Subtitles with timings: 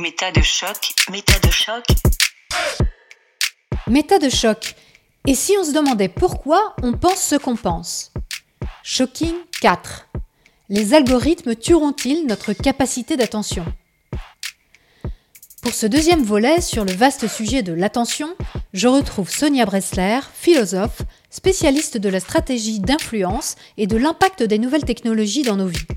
[0.00, 1.84] Méta de choc, méta de choc.
[3.88, 4.76] Méta de choc.
[5.26, 8.12] Et si on se demandait pourquoi on pense ce qu'on pense?
[8.84, 10.06] Shocking 4.
[10.68, 13.64] Les algorithmes tueront-ils notre capacité d'attention?
[15.62, 18.36] Pour ce deuxième volet sur le vaste sujet de l'attention,
[18.72, 24.84] je retrouve Sonia Bressler, philosophe, spécialiste de la stratégie d'influence et de l'impact des nouvelles
[24.84, 25.88] technologies dans nos vies.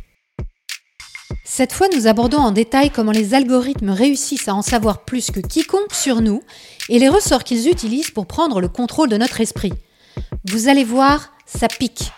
[1.43, 5.39] Cette fois, nous abordons en détail comment les algorithmes réussissent à en savoir plus que
[5.39, 6.43] quiconque sur nous
[6.89, 9.73] et les ressorts qu'ils utilisent pour prendre le contrôle de notre esprit.
[10.45, 12.11] Vous allez voir, ça pique.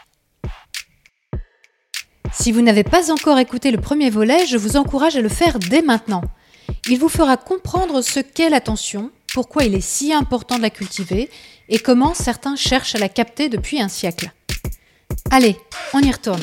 [2.34, 5.60] Si vous n'avez pas encore écouté le premier volet, je vous encourage à le faire
[5.60, 6.22] dès maintenant.
[6.90, 11.30] Il vous fera comprendre ce qu'est l'attention, pourquoi il est si important de la cultiver
[11.70, 14.32] et comment certains cherchent à la capter depuis un siècle.
[15.32, 15.56] Allez,
[15.94, 16.42] on y retourne.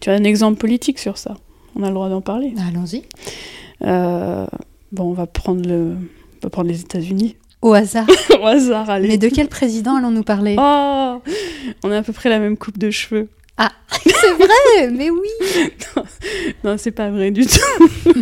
[0.00, 1.36] Tu as un exemple politique sur ça
[1.76, 2.54] On a le droit d'en parler.
[2.68, 3.02] Allons-y.
[3.82, 4.46] Euh,
[4.92, 5.96] bon, on va prendre, le...
[5.96, 7.36] on va prendre les États-Unis.
[7.62, 8.06] Au hasard.
[8.42, 9.08] Au hasard, allez.
[9.08, 10.56] Mais de quel président allons-nous parler?
[10.58, 11.20] Oh
[11.82, 13.28] On a à peu près la même coupe de cheveux.
[13.56, 15.28] Ah, c'est vrai, mais oui.
[16.64, 18.14] Non, c'est pas vrai du tout.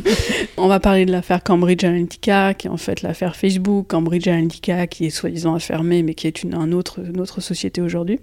[0.57, 4.87] on va parler de l'affaire Cambridge Analytica, qui est en fait l'affaire Facebook, Cambridge Analytica,
[4.87, 8.21] qui est soi-disant fermer, mais qui est une, un autre, une autre société aujourd'hui.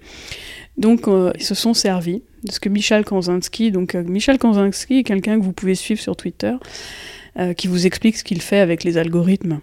[0.78, 5.00] Donc, euh, ils se sont servis de ce que Michel Konzinski, donc euh, Michel Konzinski
[5.00, 6.54] est quelqu'un que vous pouvez suivre sur Twitter,
[7.38, 9.60] euh, qui vous explique ce qu'il fait avec les algorithmes.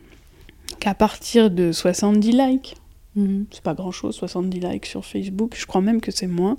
[0.81, 2.77] Qu'à partir de 70 likes,
[3.17, 3.47] Mhm.
[3.51, 6.57] c'est pas grand chose, 70 likes sur Facebook, je crois même que c'est moins.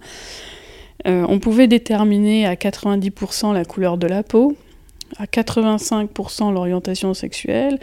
[1.06, 4.58] Euh, on pouvait déterminer à 90% la couleur de la peau,
[5.18, 7.80] à 85% l'orientation sexuelle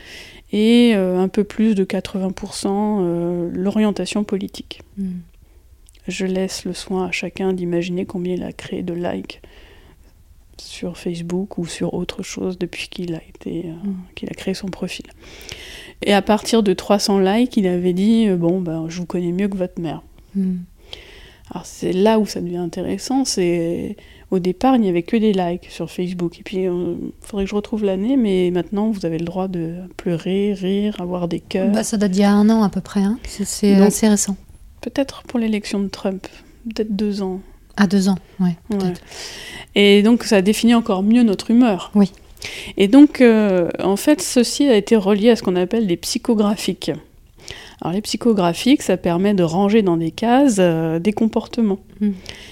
[0.52, 2.66] et euh, un peu plus de 80%
[3.00, 4.82] euh, l'orientation politique.
[4.98, 5.20] Mhm.
[6.08, 9.40] Je laisse le soin à chacun d'imaginer combien il a créé de likes
[10.58, 13.94] sur Facebook ou sur autre chose depuis qu'il a été euh, Mm.
[14.14, 15.06] qu'il a créé son profil.
[16.02, 19.32] Et à partir de 300 likes, il avait dit euh, bon ben je vous connais
[19.32, 20.02] mieux que votre mère.
[20.34, 20.60] Mhm.
[21.50, 23.96] Alors c'est là où ça devient intéressant, c'est
[24.30, 27.50] au départ il n'y avait que des likes sur Facebook et puis il faudrait que
[27.50, 31.70] je retrouve l'année mais maintenant vous avez le droit de pleurer, rire, avoir des cœurs.
[31.72, 33.00] Bah, ça date d'il y a un an à peu près.
[33.02, 33.18] hein.
[33.26, 34.36] C'est- assez récent.
[34.84, 36.26] Peut-être pour l'élection de Trump,
[36.68, 37.40] peut-être deux ans.
[37.78, 38.54] À deux ans, ouais.
[38.68, 38.92] Ouais.
[39.74, 41.90] Et donc ça définit encore mieux notre humeur.
[41.94, 42.12] Oui.
[42.76, 46.90] Et donc euh, en fait ceci a été relié à ce qu'on appelle des psychographiques.
[47.80, 51.78] Alors les psychographiques, ça permet de ranger dans des cases euh, des comportements.
[52.00, 52.10] Mm.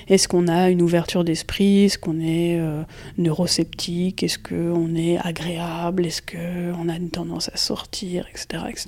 [0.09, 1.85] Est-ce qu'on a une ouverture d'esprit?
[1.85, 2.81] Est-ce qu'on est euh,
[3.19, 6.07] neurosceptique Est-ce qu'on est agréable?
[6.07, 8.27] Est-ce qu'on a une tendance à sortir?
[8.31, 8.87] Etc., etc.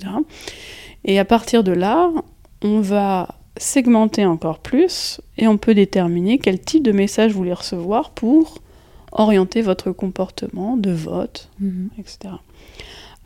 [1.03, 2.09] Et à partir de là,
[2.65, 7.53] on va segmenter encore plus et on peut déterminer quel type de message vous voulez
[7.53, 8.57] recevoir pour
[9.11, 11.89] orienter votre comportement de vote, Mhm.
[11.97, 12.17] etc.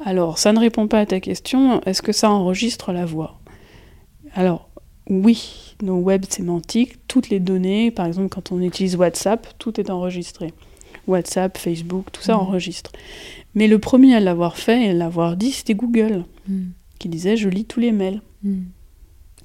[0.05, 3.39] Alors, ça ne répond pas à ta question, est-ce que ça enregistre la voix?
[4.35, 4.69] Alors,
[5.09, 9.89] oui, nos web sémantiques, toutes les données, par exemple quand on utilise WhatsApp, tout est
[9.89, 10.53] enregistré.
[11.07, 12.39] WhatsApp, Facebook, tout ça Mhm.
[12.41, 12.91] enregistre.
[13.55, 16.71] Mais le premier à l'avoir fait et à l'avoir dit, c'était Google, Mhm.
[16.99, 18.21] qui disait je lis tous les mails.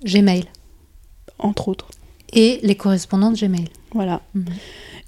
[0.05, 0.45] Gmail.
[1.39, 1.89] entre autres.
[2.33, 3.69] Et les correspondants de Gmail.
[3.93, 4.23] Voilà.
[4.35, 4.45] Mhm.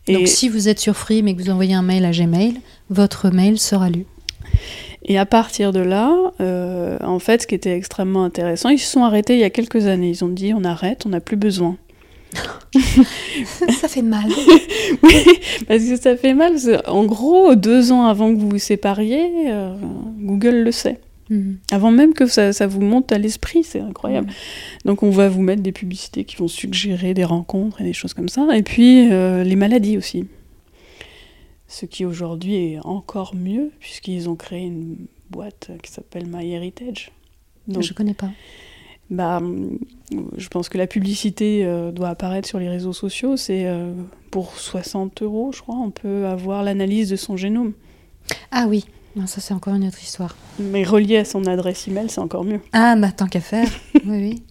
[0.09, 2.61] Et, Donc si vous êtes sur Free mais que vous envoyez un mail à Gmail,
[2.91, 4.07] votre mail sera lu.
[5.05, 8.91] et à partir de là, euh, en fait, ce qui était extrêmement intéressant, ils se
[8.91, 10.11] sont arrêtés il y a quelques années.
[10.11, 11.77] Ils ont dit on arrête, on n'a plus besoin.
[13.81, 14.31] ça fait mal.
[15.03, 15.25] Oui,
[15.67, 16.55] parce que ça fait mal.
[16.87, 19.75] en gros, deux ans avant que vous vous sépariez, euh,
[20.21, 21.01] Google le sait.
[21.31, 21.59] Mhm.
[21.73, 24.29] Avant même que ça, ça vous monte à l'esprit, c'est incroyable.
[24.29, 24.35] Mhm.
[24.85, 28.15] Donc on va vous mettre des publicités qui vont suggérer des rencontres et des choses
[28.15, 28.47] comme ça.
[28.57, 30.27] Et puis euh, les maladies aussi.
[31.69, 34.97] Ce qui aujourd'hui est encore mieux, puisqu'ils ont créé une
[35.31, 37.11] boîte qui s'appelle MyHeritage.
[37.67, 38.31] Donc, Je connais pas.
[39.11, 39.43] bah,
[40.37, 43.37] je pense que la publicité euh, doit apparaître sur les réseaux sociaux.
[43.37, 43.93] C'est euh,
[44.31, 47.73] pour 60 euros, je crois, on peut avoir l'analyse de son génome.
[48.53, 48.85] Ah oui,
[49.17, 50.37] Non, ça c'est encore une autre histoire.
[50.59, 52.61] Mais relié à son adresse email, c'est encore mieux.
[52.73, 53.67] Ah bah tant qu'à faire.
[53.95, 54.43] oui, oui.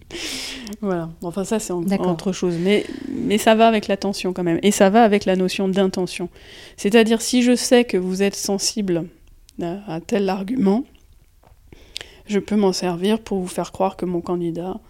[0.80, 1.08] Voilà.
[1.22, 2.56] Enfin, ça, c'est en- autre chose.
[2.60, 4.58] Mais, mais ça va avec l'attention quand même.
[4.62, 6.28] Et ça va avec la notion d'intention.
[6.76, 9.08] C'est-à-dire, si je sais que vous êtes sensible
[9.62, 10.82] à, à tel argument,
[12.26, 14.80] je peux m'en servir pour vous faire croire que mon candidat,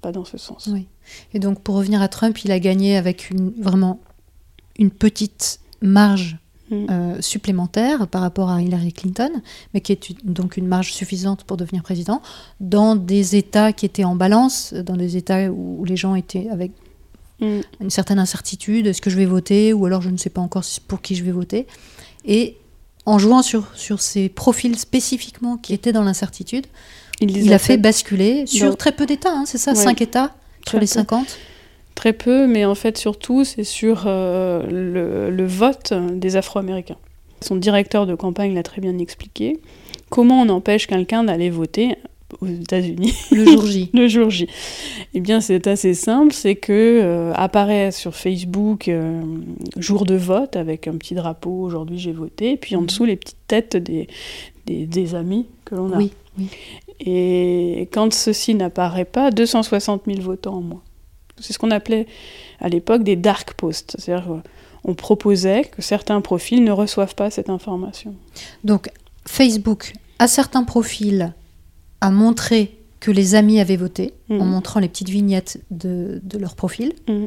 [0.00, 0.68] pas dans ce sens.
[0.72, 0.88] Oui.
[1.34, 4.00] Et donc pour revenir à Trump, il a gagné avec une, vraiment
[4.76, 6.38] une petite marge.
[6.72, 9.30] Euh, supplémentaire par rapport à Hillary Clinton,
[9.74, 12.22] mais qui est une- donc une marge suffisante pour devenir président,
[12.60, 16.72] dans des États qui étaient en balance, dans des États où, les gens étaient avec
[17.40, 17.60] Mm.
[17.80, 20.62] une certaine incertitude, est-ce que je vais voter ou alors je ne sais pas encore
[20.86, 21.66] pour qui je vais voter.
[22.24, 22.56] Et
[23.04, 26.66] en jouant sur, sur ces profils spécifiquement qui étaient dans l'incertitude,
[27.20, 29.76] Il, a fait basculer sur dans- très peu d'États, hein, c'est ça, Ouais.
[29.76, 30.34] 5 États
[30.64, 30.92] Très sur les peu.
[30.92, 31.38] 50
[31.94, 36.96] Très peu, mais en fait surtout c'est sur euh, le, le vote des Afro-Américains.
[37.40, 39.58] Son directeur de campagne l'a très bien expliqué.
[40.10, 41.96] Comment on empêche quelqu'un d'aller voter
[42.40, 43.12] aux États-Unis?
[43.32, 43.90] Le jour J.
[43.94, 44.46] le jour J
[45.14, 49.20] Eh bien, c'est assez simple, c'est que euh, apparaît sur Facebook euh,
[49.76, 51.62] jour de vote avec un petit drapeau.
[51.62, 52.86] Aujourd'hui, j'ai voté, puis en Mhm.
[52.86, 54.06] dessous les petites têtes des,
[54.66, 55.96] des, des amis que l'on a.
[55.96, 56.46] Oui, oui.
[57.00, 60.82] Et quand ceci n'apparaît pas, 260 000 votants en moins.
[61.40, 62.06] C'est ce qu'on appelait
[62.60, 64.40] à l'époque des dark posts, c'est-à-dire euh,
[64.84, 68.14] on proposait que certains profils ne reçoivent pas cette information.
[68.64, 68.90] Donc
[69.26, 71.32] Facebook, à certains profils,
[72.00, 74.44] a montré que les amis avaient voté en Mhm.
[74.46, 76.92] montrant les petites vignettes de, de leur profil.
[77.08, 77.26] Mhm.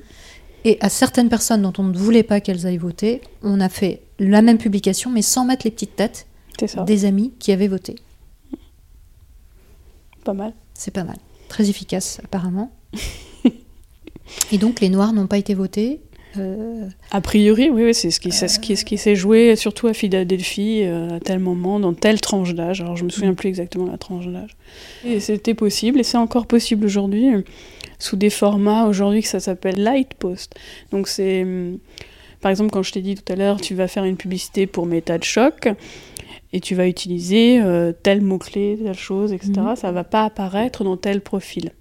[0.63, 4.01] Et à certaines personnes dont on ne voulait pas qu'elles aillent voter, on a fait
[4.19, 6.27] la même publication, mais sans mettre les petites têtes
[6.85, 7.95] des amis qui avaient voté.
[10.23, 10.53] pas mal.
[10.73, 11.17] C'est pas mal.
[11.49, 12.71] Très efficace, apparemment.
[14.51, 16.01] Et donc, les Noirs n'ont pas été votés.
[16.37, 19.55] Euh, A priori, oui, oui, c'est ce qui, c'est ce qui, ce qui s'est joué,
[19.55, 22.81] surtout à Philadelphie, euh, à tel moment, dans telle tranche d'âge.
[22.81, 24.55] Alors, je me souviens plus exactement la tranche d'âge.
[25.05, 27.41] Et c'était possible, et c'est encore possible aujourd'hui, euh,
[27.99, 30.55] sous des formats aujourd'hui que ça s'appelle light post.
[30.91, 31.45] Donc, c'est.
[32.41, 34.85] Par exemple, quand je t'ai dit tout à l'heure, tu vas faire une publicité pour
[34.85, 35.69] méta de choc,
[36.53, 39.51] et tu vas utiliser euh, tel mot-clé, telle chose, etc.
[39.57, 39.75] Mhm.
[39.75, 41.71] Ça va pas apparaître dans tel profil.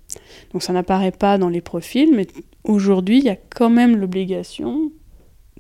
[0.55, 2.27] Donc, ça n'apparaît pas dans les profils, mais
[2.63, 4.91] aujourd'hui, il y a quand même l'obligation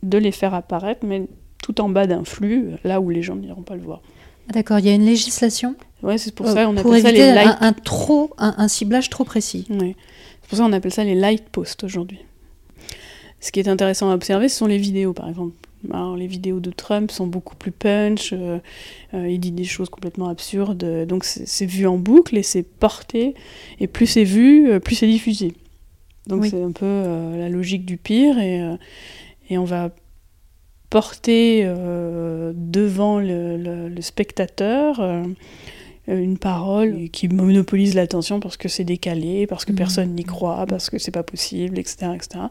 [0.03, 1.27] de les faire apparaître, mais
[1.63, 4.01] tout en bas d'un flux, là où les gens n'iront pas le voir.
[4.49, 7.03] ah, D'accord, il y a une législation Ouais, c'est pour euh, ça qu'on pour appelle
[7.03, 7.49] ça les light.
[7.61, 9.67] un, un trop, un, un ciblage trop précis.
[9.71, 9.97] Ouais.
[10.43, 12.19] C'est pour ça qu'on appelle ça les light posts aujourd'hui.
[13.41, 15.55] Ce qui est intéressant à observer, ce sont les vidéos, par exemple.
[15.93, 18.59] Alors, les vidéos de Trump sont beaucoup plus punch, euh,
[19.13, 22.63] euh, il dit des choses complètement absurdes, euh, donc c'est vu en boucle et c'est
[22.63, 23.35] porté,
[23.81, 25.53] et plus c'est vu, plus c'est diffusé.
[26.27, 26.51] Donc Oui.
[26.51, 28.63] c'est un peu euh, la logique du pire, et,
[29.51, 29.91] et on va
[30.91, 31.65] porter
[32.55, 35.01] devant le, le- le spectateur
[36.07, 39.79] une parole qui monopolise l'attention parce que c'est décalé, parce que Mhm.
[39.79, 42.13] personne n'y croit, parce que c'est pas possible, etc.
[42.15, 42.45] etc.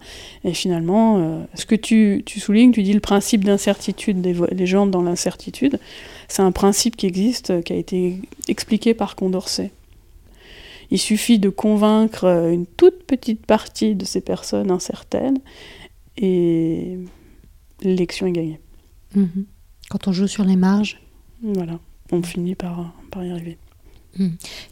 [0.43, 4.87] Et finalement, euh, ce que tu, tu soulignes, tu dis le principe d'incertitude des, gens
[4.87, 5.79] dans l'incertitude,
[6.27, 9.71] c'est un principe qui existe, euh, qui a été expliqué par Condorcet.
[10.89, 15.39] Il suffit de convaincre euh, une toute petite partie de ces personnes incertaines
[16.17, 16.97] et
[17.81, 18.59] l'élection est gagnée.
[19.15, 19.45] Mhm.
[19.89, 20.99] Quand on joue sur les marges.
[21.43, 21.79] Voilà,
[22.13, 23.57] on finit par, par y arriver.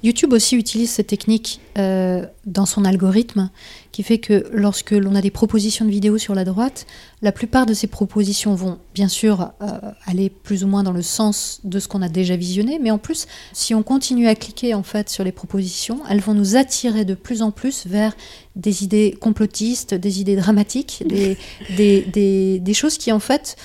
[0.03, 3.49] YouTube aussi utilise cette technique euh, dans son algorithme
[3.91, 6.85] qui fait que lorsque l'on a des propositions de vidéos sur la droite,
[7.23, 11.01] la plupart de ces propositions vont bien sûr euh, aller plus ou moins dans le
[11.01, 14.75] sens de ce qu'on a déjà visionné, mais en plus, si on continue à cliquer
[14.75, 18.15] en fait sur les propositions, elles vont nous attirer de plus en plus vers
[18.55, 21.35] des idées complotistes, des idées dramatiques, des,
[21.77, 23.57] des, des, des choses qui en fait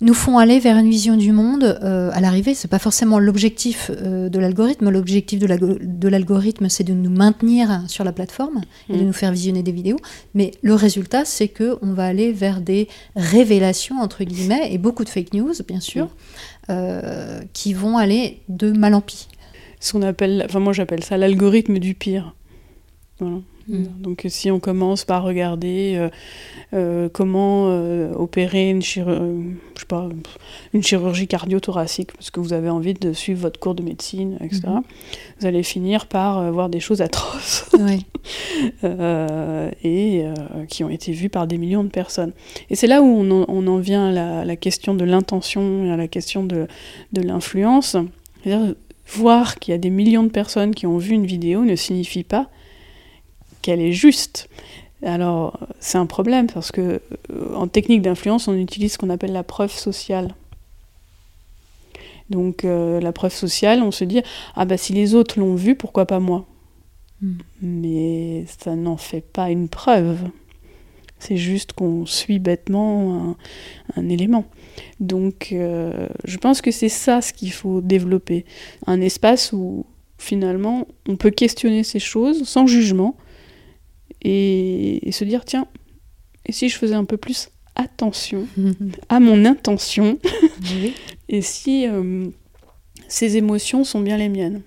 [0.00, 2.54] nous font aller vers une vision du monde euh, à l'arrivée.
[2.54, 4.90] C'est pas forcément l'objectif euh, de l'algorithme.
[4.90, 9.06] L'objectif de l'algo- de l'algorithme, c'est de nous maintenir sur la plateforme et de Mm.
[9.06, 9.98] nous faire visionner des vidéos.
[10.34, 12.86] Mais le résultat, c'est que on va aller vers des
[13.16, 16.10] révélations entre guillemets et beaucoup de fake news, bien sûr, Mm.
[16.70, 19.26] euh, qui vont aller de mal en pis.
[19.80, 22.34] Ce qu'on appelle, enfin moi j'appelle ça l'algorithme du pire.
[23.20, 23.38] Voilà.
[23.68, 23.84] Mm.
[24.00, 26.08] Donc si on commence par regarder euh,
[26.74, 29.10] euh, comment euh, opérer une, chiro-
[29.74, 30.08] je sais pas,
[30.72, 34.62] une chirurgie cardio-thoracique, parce que vous avez envie de suivre votre cours de médecine, etc.,
[34.68, 34.82] Mhm.
[35.40, 37.68] vous allez finir par voir des choses atroces
[38.84, 40.24] euh, et
[40.68, 42.32] qui ont été vues par des millions de personnes.
[42.70, 45.84] Et c'est là où on en, on en vient à la, la question de l'intention
[45.86, 46.66] et à la question de,
[47.12, 47.96] de l'influence.
[49.10, 52.24] Voir qu'il y a des millions de personnes qui ont vu une vidéo ne signifie
[52.24, 52.50] pas
[53.62, 54.48] qu'elle est juste.
[55.02, 57.00] Alors, c'est un problème parce que
[57.30, 60.34] euh, en technique d'influence, on utilise ce qu'on appelle la preuve sociale.
[62.30, 64.22] Donc, euh, la preuve sociale, on se dit
[64.54, 66.46] ah bah si les autres l'ont vu, pourquoi pas moi?
[67.22, 67.32] Mm.
[67.62, 70.18] Mais ça n'en fait pas une preuve.
[71.20, 73.36] C'est juste qu'on suit bêtement
[73.96, 74.44] un, un élément.
[75.00, 78.44] Donc, euh, je pense que c'est ça ce qu'il faut développer.
[78.86, 79.84] Un espace où,
[80.18, 83.16] finalement, on peut questionner ces choses sans jugement
[84.22, 85.66] et, et se dire tiens,
[86.46, 88.46] et si je faisais un peu plus attention
[89.08, 90.18] à mon intention
[90.62, 90.94] Oui.
[91.28, 92.28] et si euh,
[93.08, 94.62] ces émotions sont bien les miennes?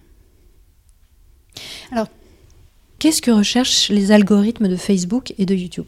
[3.02, 5.88] Qu'est-ce que recherchent les algorithmes de Facebook et de YouTube?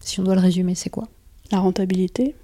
[0.00, 1.08] Si on doit le résumer, c'est quoi?
[1.50, 2.34] La rentabilité.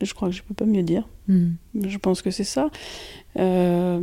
[0.00, 1.08] Je crois que je peux pas mieux dire.
[1.26, 1.54] Hmm.
[1.74, 2.70] Je pense que c'est ça.
[3.36, 4.00] Euh,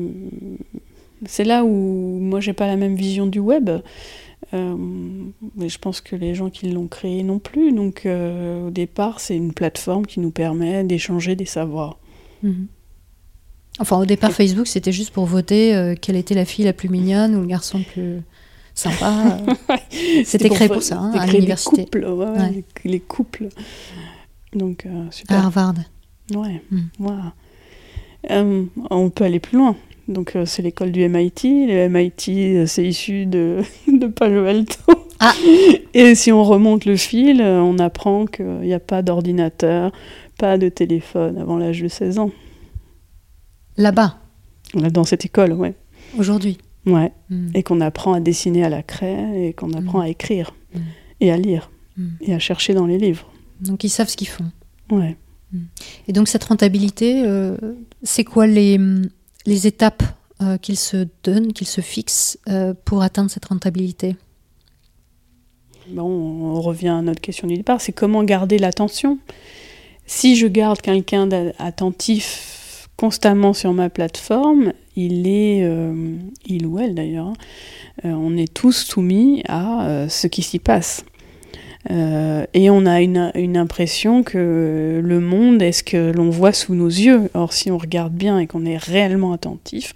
[1.26, 3.70] c'est là où moi j'ai pas la même vision du web.
[4.54, 4.76] Euh,
[5.56, 7.72] mais je pense que les gens qui l'ont créé non plus.
[7.72, 11.98] Donc euh, au départ, c'est une plateforme qui nous permet d'échanger des savoirs.
[12.44, 12.68] Mhm.
[13.80, 16.90] Enfin, au départ, Facebook, c'était juste pour voter euh, quelle était la fille la plus
[16.90, 18.22] mignonne ou le garçon le plus
[18.74, 19.38] sympa.
[20.26, 21.84] C'était créé pour ça, hein, à l'université.
[21.86, 22.64] couples, ouais, ouais.
[22.84, 23.48] Les, les couples.
[24.54, 25.38] Donc euh, À super.
[25.46, 25.76] Harvard.
[26.34, 27.08] Ouais, Mm.
[28.30, 29.76] Euh, on peut aller plus loin.
[30.12, 31.68] Donc euh, c'est l'école du MIT.
[31.68, 34.78] Le MIT, euh, c'est issu de, de Palo Alto.
[35.20, 35.34] Ah.
[35.94, 39.92] Et si on remonte le fil, euh, on apprend qu'il n'y a pas d'ordinateur,
[40.38, 42.32] pas de téléphone avant l'âge de 16 ans.
[43.78, 44.18] Là-bas,
[44.74, 45.74] Là, Dans cette école, ouais.
[46.18, 46.58] aujourd'hui.
[46.86, 47.12] ouais.
[47.30, 47.50] Hmm.
[47.54, 50.04] Et qu'on apprend à dessiner à la craie et qu'on apprend Mm.
[50.04, 50.80] à écrire Mm.
[51.22, 51.72] et à lire
[52.22, 53.28] et à chercher dans les livres.
[53.60, 54.50] Donc, ils savent ce qu'ils font.
[54.90, 55.18] Ouais.
[56.08, 57.56] Et donc, cette rentabilité, euh,
[58.02, 58.80] c'est quoi les,
[59.46, 60.04] les étapes
[60.42, 64.16] euh, qu'ils se donnent, qu'ils se fixent euh, pour atteindre cette rentabilité
[65.88, 69.20] Bon, on revient à notre question du départ, c'est comment garder l'attention.
[70.06, 76.96] Si je garde quelqu'un d'attentif constamment sur ma plateforme, il est, euh, il ou elle
[76.96, 77.34] d'ailleurs, hein,
[78.04, 81.04] on est tous soumis à ce qui s'y passe.
[81.90, 86.54] Euh, et on a une, une impression que le monde est ce que l'on voit
[86.54, 87.30] sous nos yeux.
[87.34, 89.94] Or, si on regarde bien et qu'on est réellement attentif,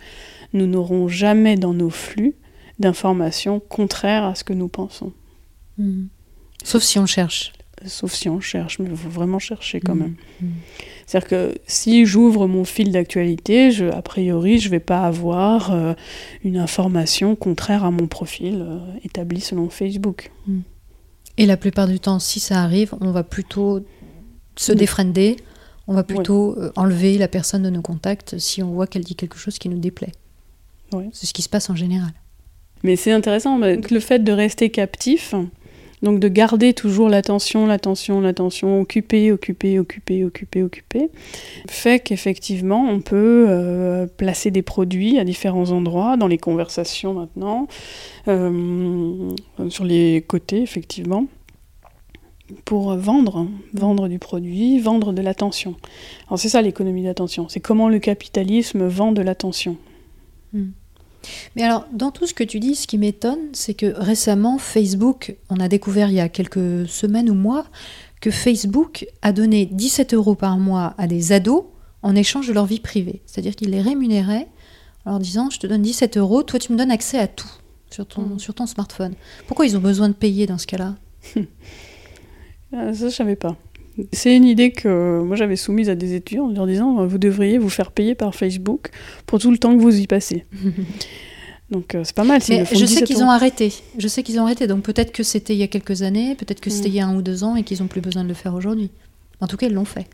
[0.53, 2.33] nous n'aurons jamais dans nos flux
[2.79, 5.13] d'informations contraires à ce que nous pensons.
[5.77, 6.05] Hmm.
[6.63, 7.53] Sauf si on cherche.
[7.85, 9.99] Sauf si on cherche, mais il faut vraiment chercher quand Mm.
[9.99, 10.15] même.
[10.41, 10.47] Mm.
[11.05, 15.71] C'est-à-dire que si j'ouvre mon fil d'actualité, je, a priori, je ne vais pas avoir
[15.71, 15.93] euh,
[16.43, 20.31] une information contraire à mon profil euh, établi selon Facebook.
[21.37, 23.85] Et la plupart du temps, si ça arrive, on va plutôt
[24.55, 25.35] se défriender,
[25.87, 29.15] on va plutôt euh, enlever la personne de nos contacts si on voit qu'elle dit
[29.15, 30.13] quelque chose qui nous déplaît.
[31.11, 32.13] C'est ce qui se passe en général.
[32.83, 35.35] Mais c'est intéressant, le fait de rester captif,
[36.01, 41.09] donc de garder toujours l'attention, l'attention, l'attention, occupé, occupé, occupé, occupé, occupé,
[41.67, 47.67] fait qu'effectivement on peut euh, placer des produits à différents endroits, dans les conversations maintenant,
[48.27, 49.29] euh,
[49.69, 51.27] sur les côtés effectivement,
[52.63, 55.75] pour vendre, vendre du produit, vendre de l'attention.
[56.27, 59.77] Alors c'est ça l'économie d'attention, c'est comment le capitalisme vend de l'attention.
[61.55, 65.35] Mais alors, dans tout ce que tu dis, ce qui m'étonne, c'est que récemment, Facebook,
[65.49, 67.65] on a découvert il y a quelques semaines ou mois,
[68.21, 71.65] que Facebook a donné 17 euros par mois à des ados
[72.01, 73.21] en échange de leur vie privée.
[73.25, 74.47] C'est-à-dire qu'il les rémunérait
[75.05, 77.49] en leur disant, je te donne 17 euros, toi tu me donnes accès à tout
[77.91, 78.39] sur ton, Mm.
[78.39, 79.13] sur ton smartphone.
[79.47, 80.95] Pourquoi ils ont besoin de payer dans ce cas-là?
[82.73, 83.55] Ah, ça, je savais pas.
[84.11, 87.57] C'est une idée que moi j'avais soumise à des étudiants en leur disant vous devriez
[87.57, 88.89] vous faire payer par Facebook
[89.25, 90.45] pour tout le temps que vous y passez.
[91.71, 92.41] Donc euh, c'est pas mal.
[92.49, 93.73] Mais je sais 17 qu'ils ont arrêté.
[93.97, 94.67] Je sais qu'ils ont arrêté.
[94.67, 96.91] Donc peut-être que c'était il y a quelques années, peut-être que c'était Mm.
[96.91, 98.53] il y a un ou deux ans et qu'ils n'ont plus besoin de le faire
[98.53, 98.91] aujourd'hui.
[99.41, 100.07] En tout cas, ils l'ont fait.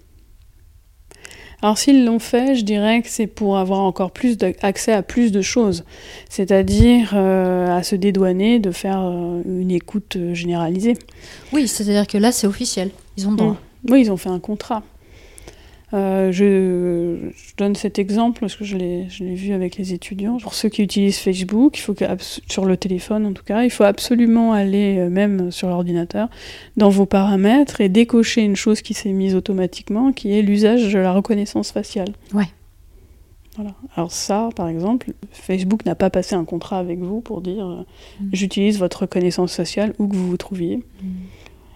[1.62, 5.32] Alors s'ils l'ont fait, je dirais que c'est pour avoir encore plus d'accès à plus
[5.32, 5.84] de choses,
[6.28, 10.98] c'est-à-dire euh, à se dédouaner de faire euh, une écoute euh, généralisée.
[11.54, 12.90] Oui, c'est-à-dire que là, c'est officiel.
[13.16, 13.52] Ils ont le droit.
[13.52, 13.71] Mm.
[13.90, 14.84] Oui, ils ont fait un contrat.
[15.94, 20.38] Euh, je, je donne cet exemple parce que je l'ai vu avec les étudiants.
[20.38, 22.06] Pour ceux qui utilisent Facebook, il faut que,
[22.48, 26.30] sur le téléphone en tout cas, il faut absolument aller, euh, même sur l'ordinateur,
[26.78, 31.00] dans vos paramètres et décocher une chose qui s'est mise automatiquement, qui est l'usage de
[31.00, 32.14] la reconnaissance faciale.
[32.34, 32.48] Ouais.
[33.58, 33.72] Voilà.
[33.98, 37.84] Alors ça, par exemple, Facebook n'a pas passé un contrat avec vous pour dire euh,
[38.22, 38.30] Mm.
[38.32, 40.78] j'utilise votre reconnaissance faciale où que vous vous trouviez.
[40.78, 41.08] Mm.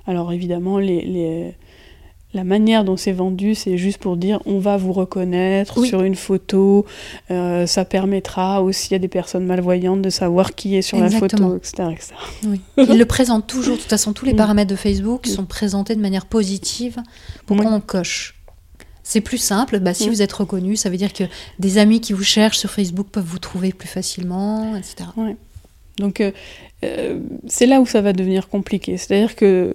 [0.08, 1.54] Alors évidemment, les, les-
[2.36, 5.88] la manière dont c'est vendu, c'est juste pour dire on va vous reconnaître Oui.
[5.88, 6.86] sur une photo.
[7.32, 11.48] euh, ça permettra aussi à des personnes malvoyantes de savoir qui est sur Exactement.
[11.54, 11.90] la photo, etc.
[11.94, 12.14] etc.
[12.46, 12.62] Oui.
[12.90, 13.76] Ils le présentent toujours.
[13.78, 14.38] De toute façon, tous les Mm.
[14.38, 15.30] paramètres de Facebook Mm.
[15.32, 16.98] sont présentés de manière positive
[17.46, 18.36] pour qu'on coche.
[19.02, 19.80] C'est plus simple.
[19.80, 20.12] Bah, si Mm.
[20.12, 21.24] vous êtes reconnu, ça veut dire que
[21.60, 25.10] des amis qui vous cherchent sur Facebook peuvent vous trouver plus facilement, etc.
[26.00, 26.32] Donc euh,
[26.84, 28.98] euh, c'est là où ça va devenir compliqué.
[28.98, 29.74] C'est-à-dire que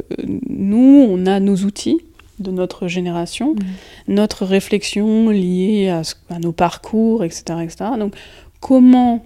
[0.49, 1.99] nous, on a nos outils
[2.41, 4.15] de notre génération, Mm.
[4.15, 7.91] notre réflexion liée à, nos parcours, etc., etc.
[7.99, 8.15] Donc
[8.61, 9.25] comment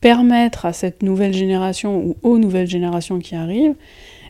[0.00, 3.74] permettre à cette nouvelle génération ou aux nouvelles générations qui arrivent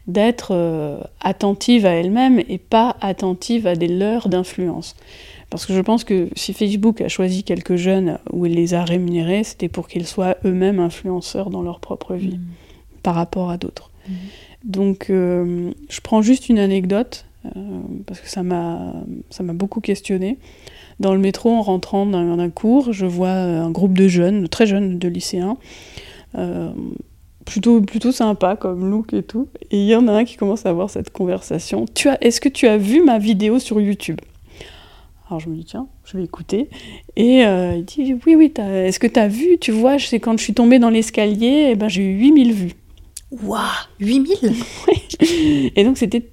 [0.07, 4.95] d'être euh, attentive à elles-mêmes et pas attentive à des leurs d'influence?
[5.50, 8.85] Parce que je pense que si Facebook a choisi quelques jeunes ou il les a
[8.85, 12.41] rémunérés, c'était pour qu'ils soient eux-mêmes influenceurs dans leur propre vie Mm.
[13.03, 13.91] par rapport à d'autres.
[14.09, 14.14] Mhm.
[14.64, 17.26] Donc, euh, je prends juste une anecdote,
[18.07, 19.05] parce que ça m'a
[19.53, 20.39] beaucoup questionné.
[21.01, 24.99] Dans le métro, en rentrant d'un cours, je vois un groupe de jeunes, très jeunes,
[24.99, 25.57] de lycéens,
[26.37, 26.71] euh,
[27.45, 29.49] plutôt, plutôt sympa comme look et tout.
[29.71, 31.85] Et il y en a un qui commence à avoir cette conversation.
[31.93, 34.21] Tu as, Est-ce que tu as vu ma vidéo sur YouTube?
[35.29, 36.69] Alors je me dis, tiens, je vais écouter.
[37.17, 40.37] Et euh, il dit, oui, oui, est-ce que tu as vu Tu vois, c'est quand
[40.37, 42.73] je suis tombée dans l'escalier, eh ben, j'ai eu 8000 vues.
[43.43, 43.61] Waouh
[43.99, 44.55] 8000
[45.77, 46.31] Et donc c'était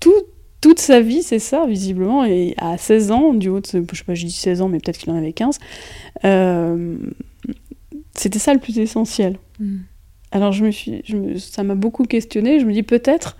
[0.00, 0.14] tout,
[0.60, 2.24] toute sa vie, c'est ça, visiblement.
[2.24, 4.68] Et à 16 ans, du haut de, ce- je sais pas, je dis 16 ans,
[4.68, 5.58] mais peut-être qu'il en avait 15,
[6.24, 6.96] euh,
[8.14, 9.38] c'était ça le plus essentiel.
[9.60, 9.76] Mm.
[10.30, 12.60] Alors je me suis, je me- ça m'a beaucoup questionné.
[12.60, 13.36] Je me dis peut-être,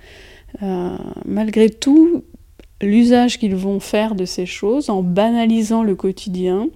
[0.62, 0.96] euh,
[1.26, 2.22] malgré tout,
[2.80, 6.68] l'usage qu'ils vont faire de ces choses, en banalisant le quotidien,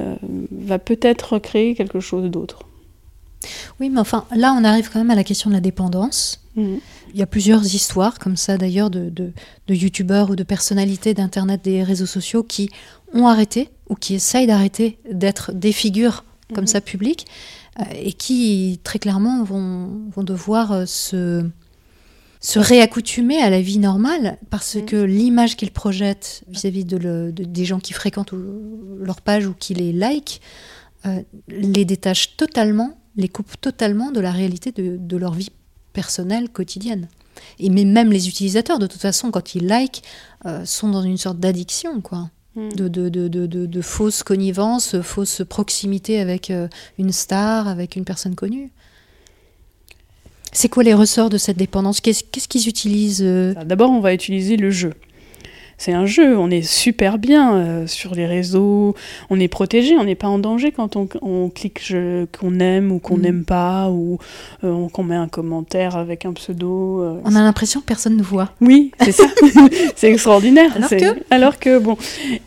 [0.00, 0.14] euh,
[0.52, 2.60] va peut-être créer quelque chose d'autre.
[3.80, 6.43] Oui, mais enfin, là, on arrive quand même à la question de la dépendance.
[6.56, 6.80] Il
[7.14, 9.32] y a plusieurs histoires comme ça d'ailleurs de, de,
[9.66, 12.70] de youtubeurs ou de personnalités d'Internet, des réseaux sociaux qui
[13.12, 16.68] ont arrêté ou qui essayent d'arrêter d'être des figures comme Mhm.
[16.68, 17.26] ça publiques
[17.80, 21.44] euh, et qui très clairement vont, vont devoir euh, se,
[22.40, 24.84] se réaccoutumer à la vie normale parce Mhm.
[24.84, 28.34] que l'image qu'ils projettent vis-à-vis de des gens qui fréquentent
[29.00, 30.40] leur page ou qui les like
[31.06, 35.50] euh, les détache totalement, les coupe totalement de la réalité de, de leur vie
[35.94, 37.08] personnelle quotidienne.
[37.58, 40.02] Et mais même les utilisateurs, de toute façon, quand ils like,
[40.44, 42.28] euh, sont dans une sorte d'addiction, quoi.
[42.56, 42.72] Mhm.
[42.74, 48.04] De, de, de, de, de, fausse connivence, fausse proximité avec euh, une star, avec une
[48.04, 48.70] personne connue.
[50.52, 52.00] C'est quoi les ressorts de cette dépendance?
[52.00, 54.92] Qu'est-ce qu'est-ce qu'ils utilisent euh, D'abord, on va utiliser le jeu.
[55.84, 58.94] C'est un jeu, on est super bien euh, sur les réseaux,
[59.28, 61.92] on est protégé, on n'est pas en danger quand on, on clique
[62.40, 63.20] qu'on aime ou qu'on Mm.
[63.20, 64.16] n'aime pas, ou
[64.64, 67.02] euh, qu'on met un commentaire avec un pseudo.
[67.02, 68.50] euh, On a l'impression que personne ne voit.
[68.62, 69.24] oui, c'est ça.
[69.94, 70.74] c'est extraordinaire.
[70.74, 71.98] Alors que Alors que, bon.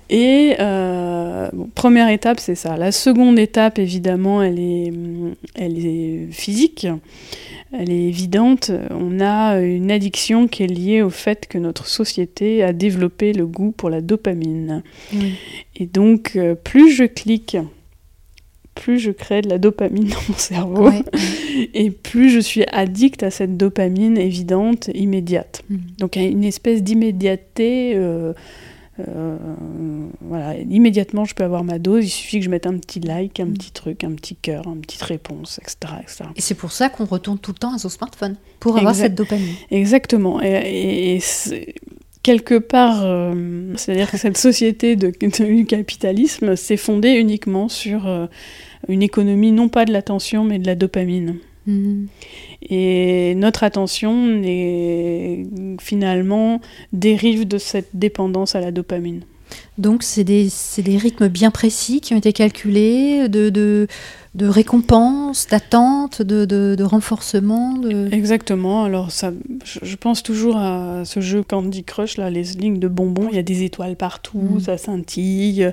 [0.10, 2.76] Et, bon, première étape, c'est ça.
[2.76, 6.88] La seconde étape, évidemment, elle est, hum, elle est physique.
[7.74, 8.72] Elle est évidente.
[8.92, 13.46] On a une addiction qui est liée au fait que notre société a développé le
[13.48, 14.84] goût pour la dopamine.
[15.76, 17.58] Et donc, euh, plus je clique,
[18.76, 20.90] plus je crée de la dopamine dans mon cerveau.
[20.90, 21.04] Ouais.
[21.74, 25.64] Et plus je suis addict à cette dopamine évidente, immédiate.
[25.70, 25.78] Mm.
[26.00, 27.94] Donc une espèce d'immédiateté.
[27.96, 28.34] euh,
[29.08, 29.38] euh,
[30.22, 33.40] voilà, immédiatement je peux avoir ma dose, il suffit que je mette un petit like,
[33.40, 33.54] un Mm.
[33.54, 35.94] petit truc, un petit cœur, une petite réponse, etc.
[36.02, 36.24] etc.
[36.36, 39.06] Et c'est pour ça qu'on retourne tout le temps à son smartphone, pour avoir Exact.
[39.06, 39.54] cette dopamine.
[39.72, 40.42] Exactement.
[40.42, 41.76] Et, et-
[42.28, 45.14] quelque part, euh, c'est-à-dire que cette société de,
[45.46, 48.26] du capitalisme s'est fondée uniquement sur euh,
[48.90, 51.38] une économie non pas de l'attention mais de la dopamine.
[51.68, 52.08] Mhm.
[52.70, 55.46] Et notre attention est,
[55.80, 56.60] finalement
[56.92, 59.22] dérive de cette dépendance à la dopamine.
[59.78, 63.88] Donc, c'est des, des rythmes bien précis qui ont été calculés, de, de,
[64.34, 67.74] de récompense, d'attente, de, de, de renforcement.
[67.78, 68.10] De...
[68.12, 68.84] Exactement.
[68.86, 69.32] Alors ça,
[69.64, 73.28] je pense toujours à ce jeu Candy Crush là, les lignes de bonbons.
[73.32, 74.60] Il y a des étoiles partout, Mm.
[74.60, 75.72] ça scintille.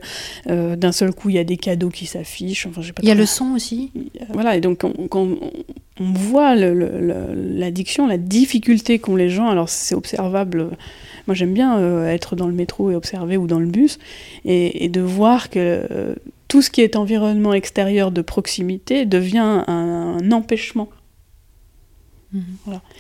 [0.51, 2.67] euh, D'un seul coup, il y a des cadeaux qui s'affichent.
[2.67, 3.91] Enfin, Il y a le son aussi.
[4.33, 5.39] Voilà, et donc on- quand on,
[6.01, 10.71] on voit l'addiction, la difficulté qu'ont les gens, alors c'est observable.
[11.27, 13.99] Moi j'aime bien euh, être dans le métro et observer ou dans le bus,
[14.45, 16.15] et, et de voir que euh,
[16.49, 20.89] tout ce qui est environnement extérieur de proximité devient un, un empêchement.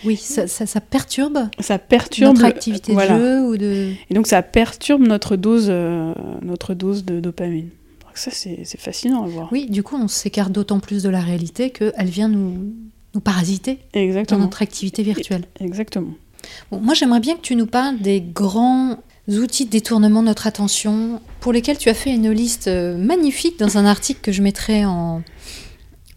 [0.04, 3.18] Oui, ça, ça, ça perturbe Ça perturbe notre activité voilà.
[3.18, 3.92] de jeu ou de...
[4.08, 7.70] Et donc ça perturbe notre dose, euh, notre dose de dopamine.
[8.02, 9.48] Donc ça c'est fascinant à voir.
[9.50, 12.74] Oui, du coup, on s'écarte d'autant plus de la réalité qu'elle vient nous,
[13.14, 13.80] nous parasiter
[14.28, 15.46] dans notre activité virtuelle.
[15.58, 16.14] Exactement.
[16.70, 18.96] Bon, moi, j'aimerais bien que tu nous parles des grands
[19.28, 23.58] outils de détournement de notre attention pour lesquels tu as fait une liste euh, magnifique
[23.58, 25.22] dans un article que je mettrai en,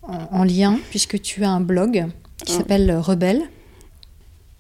[0.04, 2.06] en, en lien, puisque tu as un blog
[2.46, 2.58] qui Ah.
[2.58, 3.44] s'appelle Rebelle.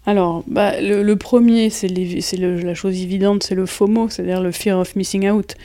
[0.05, 4.79] Alors, bah, le, le premier, c'est la chose évidente, c'est le FOMO, c'est-à-dire le fear
[4.79, 5.55] of missing out.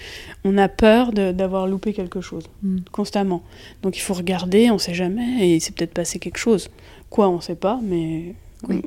[0.45, 2.79] On a peur d'avoir loupé quelque chose, Mm.
[2.91, 3.45] constamment.
[3.83, 6.71] Donc il faut regarder, on sait jamais, et il s'est peut-être passé quelque chose.
[7.09, 8.35] Quoi, on sait pas, mais
[8.69, 8.83] Oui.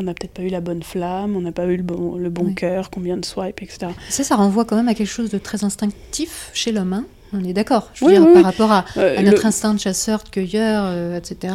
[0.00, 2.30] On n'a peut-être pas eu la bonne flamme, on n'a pas eu le bon, le
[2.30, 2.54] bon Oui.
[2.54, 3.88] cœur, combien de swipes, etc.
[4.08, 6.92] Ça, ça renvoie quand même à quelque chose de très instinctif chez l'homme.
[6.92, 7.04] hein.
[7.34, 7.90] on est d'accord.
[7.94, 10.22] Je veux Oui, dire, oui, par rapport à, Euh, à notre le- instinct de chasseur,
[10.24, 11.54] de cueilleur, euh, etc.,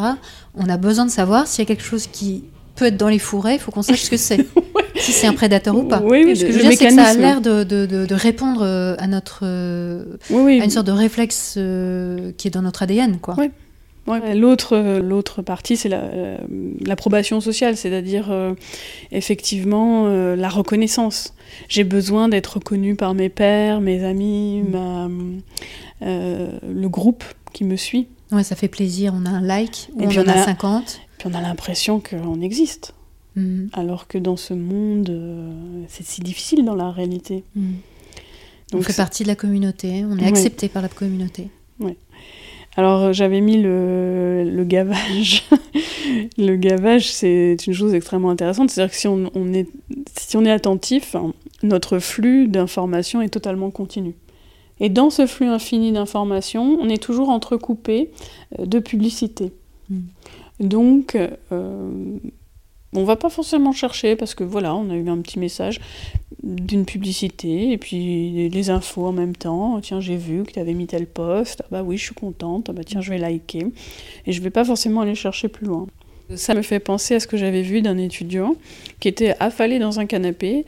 [0.56, 2.45] on a besoin de savoir s'il y a quelque chose qui
[2.76, 4.45] peut être dans les fourrés, il faut qu'on sache ce que c'est.
[5.00, 6.02] Si c'est un prédateur ou pas.
[6.04, 8.08] Oui, oui, ce que je veux dire, c'est que ça a l'air de, de- de-
[8.08, 9.43] de répondre euh, à notre
[10.32, 11.54] Oui, à une sorte de réflexe
[12.38, 13.36] qui est dans notre ADN, quoi.
[14.08, 16.38] Ouais, l'autre, euh, l'autre partie, c'est la, euh,
[16.86, 18.54] l'approbation sociale, c'est-à-dire euh,
[19.12, 21.34] effectivement euh, la reconnaissance.
[21.67, 25.10] J'ai besoin d'être reconnue par mes pères, mes amis, ma,
[26.04, 28.08] euh, le groupe qui me suit.
[28.32, 29.13] Ouais, ça fait plaisir.
[29.15, 31.00] On a un like, ou Et on puis en on a a- 50.
[31.17, 32.93] Puis on a l'impression qu'on existe,
[33.36, 33.70] Mhm.
[33.74, 35.52] alors que dans ce monde, euh,
[35.88, 37.43] c'est si difficile dans la réalité.
[37.56, 37.76] Mhm.
[38.74, 40.28] on fait partie de la communauté, on est Ouais.
[40.28, 41.48] accepté par la communauté.
[42.78, 45.44] Alors euh, j'avais mis le, le gavage.
[46.38, 48.70] le gavage, c'est une chose extrêmement intéressante.
[48.70, 49.68] C'est-à-dire que si on, on est,
[50.18, 54.13] si on est attentif, hein, notre flux d'informations est totalement continu.
[54.80, 58.12] Et dans ce flux infini d'informations, on est toujours entrecoupé
[58.60, 59.52] euh, de publicité.
[59.90, 60.00] Mm.
[60.60, 61.16] Donc,
[61.52, 62.18] euh,
[62.93, 65.80] on va pas forcément chercher parce que voilà, on a eu un petit message
[66.43, 69.80] d'une publicité et puis les infos en même temps.
[69.82, 71.62] Tiens, j'ai vu que tu avais mis tel post.
[71.63, 72.67] Ah bah oui, je suis contente.
[72.69, 73.65] Ah bah tiens, je vais liker.
[74.26, 75.88] Et je vais pas forcément aller chercher plus loin.
[76.36, 78.56] Ça me fait penser à ce que j'avais vu d'un étudiant
[79.00, 80.65] qui était affalé dans un canapé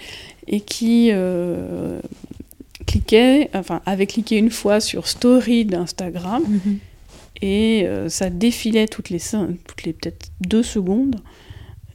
[0.48, 2.00] et qui euh,
[2.86, 6.80] cliquait, enfin, avait cliqué une fois sur Story d'Instagram Mhm.
[7.42, 11.18] et euh, ça défilait toutes les, toutes les peut-être deux secondes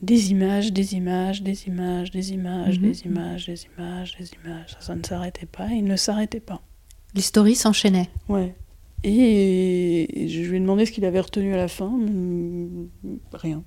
[0.04, 2.90] des images, des images, des images, des images, Mhm.
[2.90, 4.70] des images, des images, des images.
[4.70, 6.60] Ça, ça ne s'arrêtait pas, il ne s'arrêtait pas.
[7.14, 8.10] Les stories s'enchaînaient.
[8.28, 8.54] Ouais.
[9.06, 11.92] Et je lui ai demandé ce qu'il avait retenu à la fin.
[13.34, 13.62] Rien.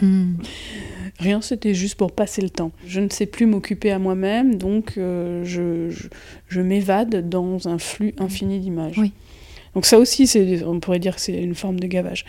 [0.00, 0.38] Mhm.
[1.18, 2.72] Rien, c'était juste pour passer le temps.
[2.86, 6.08] Je ne sais plus m'occuper à moi-même, donc euh, je, je,
[6.48, 8.98] je m'évade dans un flux infini d'images.
[8.98, 9.12] Oui.
[9.78, 12.24] Donc ça aussi, c'est, on pourrait dire que c'est une forme de gavage.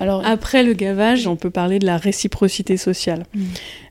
[0.00, 3.24] Alors après le gavage, on peut parler de la réciprocité sociale.
[3.34, 3.46] Mhm.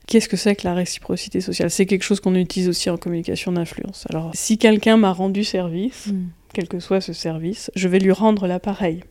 [0.05, 1.71] Qu'est-ce que c'est que la réciprocité sociale?
[1.71, 4.05] C'est quelque chose qu'on utilise aussi en communication d'influence.
[4.11, 6.27] Alors si quelqu'un m'a rendu service, Mhm.
[6.53, 9.03] quel que soit ce service, je vais lui rendre l'appareil.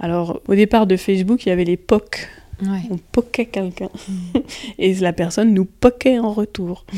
[0.00, 2.28] Alors au départ de Facebook, il y avait les POC,
[2.62, 2.82] Ouais.
[2.90, 3.88] on poquait quelqu'un
[4.78, 6.84] et la personne nous poquait en retour.
[6.92, 6.96] Mm.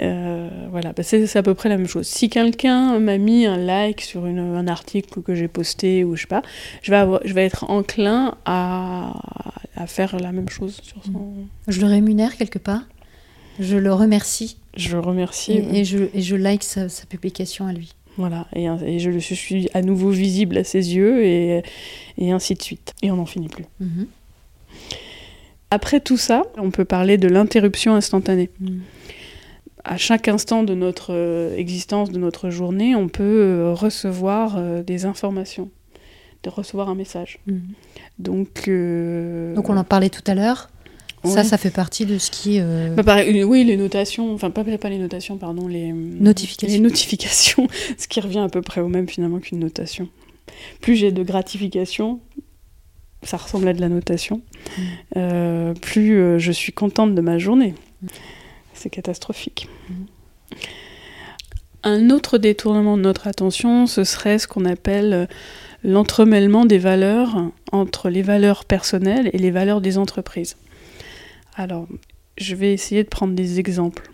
[0.00, 2.06] Euh, voilà, bah, c'est à peu près la même chose.
[2.06, 6.22] Si quelqu'un m'a mis un like sur une- un article que j'ai posté ou je
[6.22, 6.42] sais pas,
[6.82, 9.12] je vais, avoir- je vais être enclin à,
[9.76, 11.34] à faire la même chose sur son.
[11.68, 12.82] Je le rémunère quelque part.
[13.60, 15.52] Je le remercie Je le remercie.
[15.52, 17.92] et, et je, et je like sa, sa publication à lui.
[18.16, 21.62] Voilà, et, et je suis à nouveau visible à ses yeux et,
[22.16, 22.94] et ainsi de suite.
[23.02, 23.64] Et on n'en finit plus.
[23.80, 24.06] Mhm.
[25.70, 28.50] Après tout ça, on peut parler de l'interruption instantanée.
[28.60, 28.80] Mhm.
[29.86, 34.82] à chaque instant de notre euh, existence, de notre journée, on peut euh, recevoir euh,
[34.82, 35.68] des informations,
[36.42, 37.38] de recevoir un message.
[37.46, 37.60] Mhm.
[38.18, 40.70] Donc, euh, Donc on en parlait tout à l'heure.
[41.26, 42.58] Ça, ça fait partie de ce qui...
[42.60, 46.76] euh, Bah, pareil, oui, les notations, enfin pas, pas les notations, pardon, les Notifications.
[46.76, 47.66] Les notifications,
[47.98, 50.08] ce qui revient à peu près au même finalement qu'une notation.
[50.82, 52.20] Plus j'ai de gratification,
[53.24, 54.40] ça ressemble à de la notation,
[54.76, 54.82] Mm.
[55.18, 57.74] euh, plus euh, je suis contente de ma journée.
[58.72, 59.68] C'est catastrophique.
[59.88, 59.94] Mm.
[61.86, 65.26] Un autre détournement de notre attention, ce serait ce qu'on appelle euh,
[65.82, 70.56] l'entremêlement des valeurs entre les valeurs personnelles et les valeurs des entreprises.
[71.56, 71.86] Alors,
[72.38, 74.10] je vais essayer de prendre des exemples.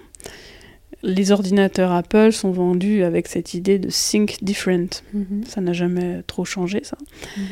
[1.02, 5.02] Les ordinateurs Apple sont vendus avec cette idée de think different.
[5.14, 5.44] mhm.
[5.46, 6.98] Ça n'a jamais trop changé, ça.
[7.36, 7.44] Mhm.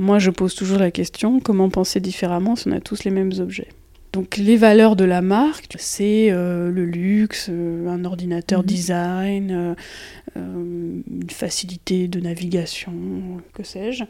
[0.00, 3.32] Moi, je pose toujours la question comment penser différemment si on a tous les mêmes
[3.38, 3.68] objets?
[4.14, 8.66] Donc, les valeurs de la marque, c'est euh, le luxe, euh, un ordinateur Mhm.
[8.66, 9.74] design, euh,
[10.36, 12.92] une facilité de navigation,
[13.52, 14.04] que sais-je.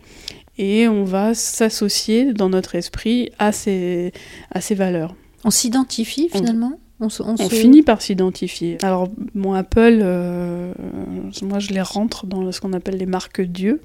[0.59, 4.13] Et on va s'associer dans notre esprit à ces,
[4.53, 5.17] à ces valeurs.
[5.45, 6.79] On s'identifie finalement?
[7.01, 8.79] On, on On finit par s'identifier.
[8.83, 9.99] Alors, mon Apple,
[11.43, 13.81] moi, je les rentre dans ce qu'on appelle les marques Dieu.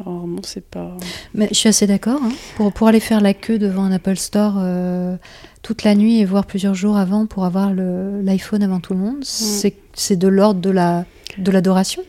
[0.00, 0.96] Alors, bon, c'est pas.
[1.34, 2.20] Mais je suis assez d'accord.
[2.22, 2.30] hein.
[2.56, 5.16] Pour, pour aller faire la queue devant un Apple Store euh,
[5.62, 9.00] toute la nuit et voir plusieurs jours avant pour avoir le- l'iPhone avant tout le
[9.00, 11.04] monde, c'est c'est de l'ordre de la
[11.38, 12.02] de l'adoration.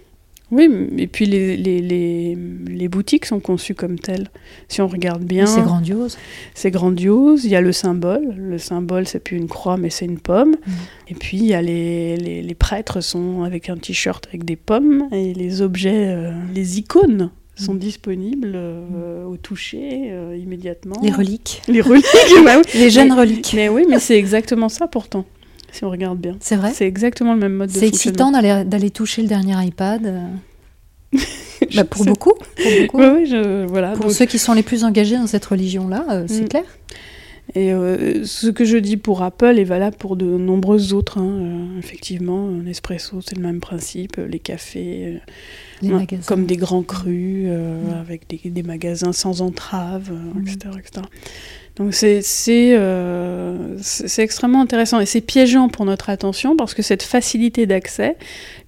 [0.52, 0.68] Oui,
[0.98, 2.36] et puis les, les, les,
[2.68, 4.30] les boutiques sont conçues comme telles.
[4.68, 6.18] Si on regarde bien, C'est grandiose.
[6.56, 7.46] c'est grandiose.
[7.46, 8.34] Il y a le symbole.
[8.36, 10.56] Le symbole, c'est plus une croix, mais c'est une pomme.
[10.66, 10.72] Mm.
[11.10, 14.56] Et puis, il y a les, les, les prêtres sont avec un t-shirt avec des
[14.56, 15.08] pommes.
[15.12, 20.96] Et les objets, euh, les icônes sont disponibles euh, au toucher euh, immédiatement.
[21.04, 21.62] Les reliques.
[21.68, 22.06] Les reliques,
[22.46, 22.64] bah oui.
[22.74, 23.54] Les jeunes Mais- reliques.
[23.56, 25.26] Mais oui, mais c'est exactement ça pourtant,
[25.72, 26.36] si on regarde bien.
[26.40, 29.56] C'est vrai C'est exactement le même mode de C'est excitant d'aller d'aller toucher le dernier
[29.66, 30.06] iPad.
[30.06, 30.28] euh.
[31.76, 32.34] Bah, pour beaucoup.
[32.34, 32.98] Pour, beaucoup.
[33.00, 33.92] Oui, oui, je, voilà.
[33.92, 36.48] Pour donc- ceux qui sont les plus engagés dans cette religion-là, euh, c'est Mm.
[36.50, 36.64] clair.
[37.56, 41.18] Et euh, ce que je dis pour Apple est valable pour de nombreuses autres.
[41.18, 41.40] hein.
[41.42, 44.18] Euh, effectivement, Nespresso, c'est le même principe.
[44.18, 45.20] Les cafés,
[45.84, 45.90] euh, Les
[46.28, 51.06] comme des grands crus, euh, avec des, des magasins sans entrave, etc., etc.
[51.76, 52.18] Donc c'est
[54.22, 58.18] extrêmement intéressant et c'est piégeant pour notre attention parce que cette facilité d'accès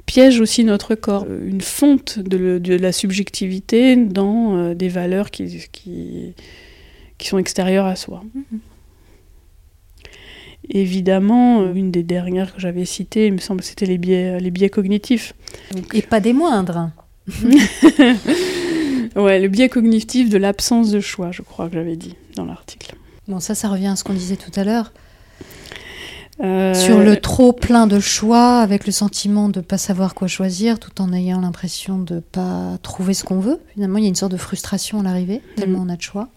[0.05, 1.25] piège aussi notre corps.
[1.45, 6.33] Une fonte de, le- de la subjectivité dans des valeurs qui, qui,
[7.17, 8.23] qui sont extérieures à soi.
[8.33, 8.59] Mhm.
[10.73, 14.51] Évidemment, euh, une des dernières que j'avais citées, il me semble, c'était les biais, les
[14.51, 15.33] biais cognitifs.
[15.73, 16.89] Donc, Et pas des moindres.
[19.15, 22.95] Ouais, le biais cognitif de l'absence de choix, je crois que j'avais dit dans l'article.
[23.27, 24.93] Bon, ça, ça revient à ce qu'on disait tout à l'heure.
[26.41, 30.27] Euh, Sur le trop plein de choix, avec le sentiment de ne pas savoir quoi
[30.29, 33.59] choisir, tout en ayant l'impression de ne pas trouver ce qu'on veut.
[33.73, 35.89] Finalement, il y a une sorte de frustration à l'arrivée, tellement Mm.
[35.89, 36.29] on a de choix.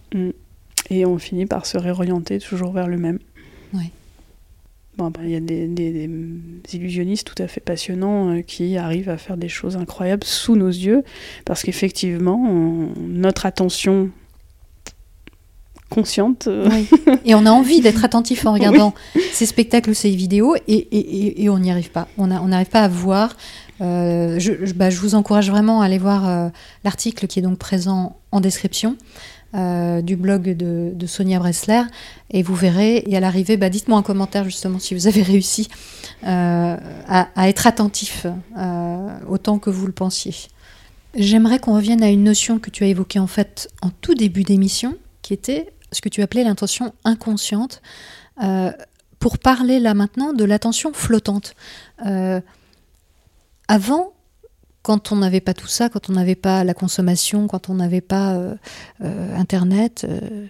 [0.91, 3.19] Et on finit par se réorienter toujours vers le même.
[3.73, 3.91] Ouais.
[4.97, 9.09] Bon, il y a des, des- des illusionnistes tout à fait passionnants euh, qui arrivent
[9.09, 11.03] à faire des choses incroyables sous nos yeux,
[11.45, 12.39] parce qu'effectivement,
[12.97, 14.11] notre attention
[15.91, 16.89] consciente euh, Oui.
[17.25, 18.95] Et on a envie d'être attentif en regardant
[19.33, 22.09] ces spectacles ou ces vidéos, et, et- et- et on n'y arrive pas.
[22.19, 23.37] On n'arrive pas à voir.
[23.81, 26.53] Euh, je, je- bah, je vous encourage vraiment à aller voir
[26.85, 28.97] l'article qui est donc présent en description.
[29.55, 31.83] Euh, du blog de, Sonia Bressler
[32.31, 35.69] et vous verrez et à l'arrivée bah, dites-moi en commentaire justement si vous avez réussi
[36.25, 38.27] euh, à, à être attentif
[38.59, 40.35] euh, autant que vous le pensiez.
[41.15, 44.43] J'aimerais qu'on revienne à une notion que tu as évoquée en fait en tout début
[44.43, 47.81] d'émission qui était ce que tu appelais l'intention inconsciente,
[49.21, 51.55] pour parler là maintenant de l'attention flottante.
[53.69, 54.13] Avant,
[54.85, 58.03] quand on n'avait pas tout ça, quand on n'avait pas la consommation, quand on n'avait
[58.03, 58.55] pas euh,
[59.03, 60.47] euh, Internet, euh,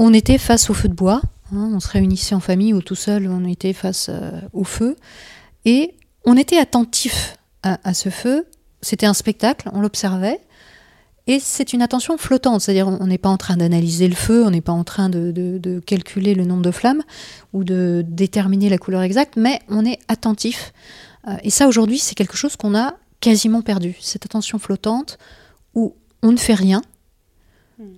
[0.00, 2.96] on était face au feu de bois, hein, on se réunissait en famille ou tout
[2.96, 4.10] seul, on était face
[4.52, 4.96] au feu,
[5.64, 8.48] et on était attentif à, ce feu,
[8.82, 10.40] c'était un spectacle, on l'observait,
[11.28, 14.50] et c'est une attention flottante, c'est-à-dire on n'est pas en train d'analyser le feu, on
[14.50, 17.02] n'est pas en train de, de- calculer le nombre de flammes
[17.52, 20.72] ou de déterminer la couleur exacte, mais on est attentif.
[21.42, 25.18] Et ça aujourd'hui, c'est quelque chose qu'on a quasiment perdu, cette attention flottante
[25.74, 26.82] où on ne fait rien,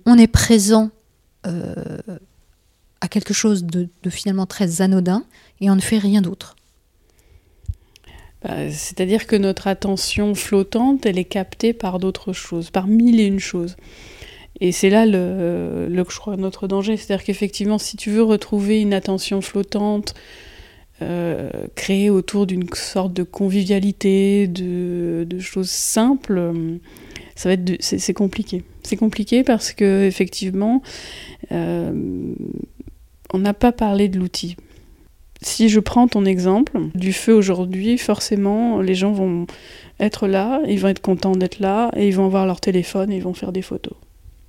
[0.05, 0.89] on est présent
[1.45, 1.75] euh,
[3.01, 5.23] à quelque chose de, de finalement très anodin
[5.61, 6.55] et on ne fait rien d'autre.
[8.43, 13.25] Bah, C'est-à-dire que notre attention flottante, elle est captée par d'autres choses, par mille et
[13.25, 13.75] une choses.
[14.59, 16.97] Et c'est là le, le- je crois, notre danger.
[16.97, 20.15] C'est-à-dire qu'effectivement, si tu veux retrouver une attention flottante,
[21.01, 26.77] euh, créée autour d'une sorte de convivialité, de, de choses simples, euh,
[27.35, 28.63] ça va être, c'est compliqué.
[28.83, 30.81] C'est compliqué parce que effectivement,
[31.51, 32.33] euh,
[33.33, 34.55] on n'a pas parlé de l'outil.
[35.43, 39.45] Si je prends ton exemple du feu aujourd'hui, forcément, les gens vont
[39.99, 43.17] être là, ils vont être contents d'être là, et ils vont avoir leur téléphone et
[43.17, 43.93] ils vont faire des photos.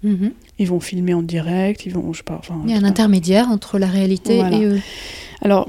[0.03, 2.59] Ils vont filmer en direct, ils vont, je sais pas, enfin.
[2.65, 4.57] Il y a un intermédiaire entre la réalité Voilà.
[4.57, 4.81] et eux.
[5.43, 5.69] Alors,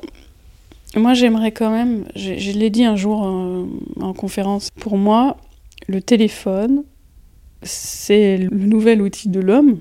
[0.95, 3.65] moi j'aimerais quand même, je, je l'ai dit un jour euh,
[4.01, 5.37] en conférence, pour moi,
[5.87, 6.83] le téléphone,
[7.63, 9.79] c'est le nouvel outil de l'homme,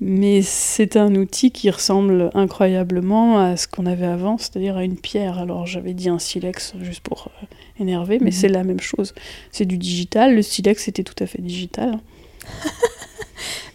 [0.00, 4.96] mais c'est un outil qui ressemble incroyablement à ce qu'on avait avant, c'est-à-dire à une
[4.98, 5.38] pierre.
[5.38, 7.46] Alors j'avais dit un silex juste pour euh,
[7.82, 8.32] énerver, mais Mhm.
[8.32, 9.14] c'est la même chose.
[9.52, 11.98] C'est du digital, le silex c'était tout à fait digital.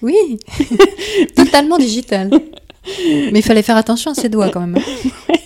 [0.01, 0.15] Oui,
[1.35, 2.31] totalement digital.
[3.31, 4.79] Mais il fallait faire attention à ses doigts quand même.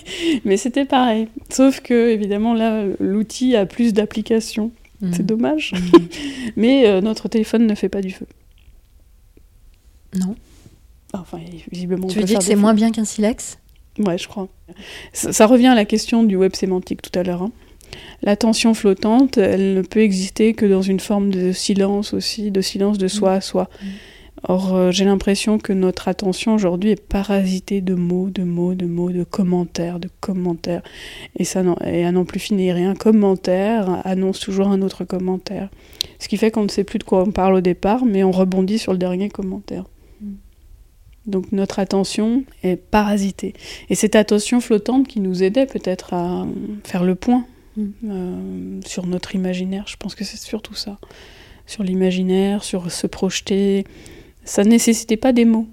[0.44, 1.28] Mais c'était pareil.
[1.50, 4.70] Sauf que, évidemment, là, l'outil a plus d'applications.
[5.12, 5.26] C'est Mm.
[5.26, 5.72] dommage.
[5.74, 5.98] Mm.
[6.56, 8.26] Mais euh, notre téléphone ne fait pas du feu.
[10.18, 10.34] Non.
[11.12, 11.38] Enfin,
[11.70, 13.58] visiblement, Tu veux dire que c'est moins bien qu'un silex?
[13.98, 14.48] Ouais, je crois.
[15.12, 17.42] Ça, ça revient à la question du web sémantique tout à l'heure.
[17.42, 17.52] hein.
[18.22, 22.98] L'attention flottante, elle ne peut exister que dans une forme de silence aussi, de silence
[22.98, 23.68] de soi à soi.
[23.82, 23.86] Mm.
[24.48, 28.86] Or, euh, j'ai l'impression que notre attention aujourd'hui est parasitée de mots, de mots, de
[28.86, 30.82] mots, de commentaires, de commentaires.
[31.36, 32.76] Et, ça et à n'en plus finir.
[32.76, 35.68] Et un commentaire annonce toujours un autre commentaire.
[36.18, 38.30] Ce qui fait qu'on ne sait plus de quoi on parle au départ, mais on
[38.30, 39.84] rebondit sur le dernier commentaire.
[40.20, 40.34] Mm.
[41.26, 43.54] Donc notre attention est parasitée.
[43.90, 46.46] Et cette attention flottante qui nous aidait peut-être à
[46.84, 47.44] faire le point
[47.76, 47.84] Mm.
[48.04, 50.98] euh, sur notre imaginaire, je pense que c'est surtout ça.
[51.66, 53.84] Sur l'imaginaire, sur se projeter.
[54.46, 55.66] Ça ne nécessitait pas des mots.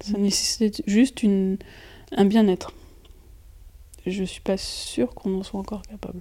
[0.00, 1.56] Ça nécessitait juste une,
[2.14, 2.72] un bien-être.
[4.04, 6.20] Je ne suis pas sûre qu'on en soit encore capable.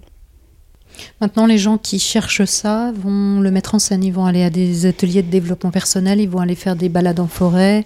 [1.20, 4.04] Maintenant, les gens qui cherchent ça vont le mettre en scène.
[4.04, 7.20] Ils vont aller à des ateliers de développement personnel, ils vont aller faire des balades
[7.20, 7.84] en forêt,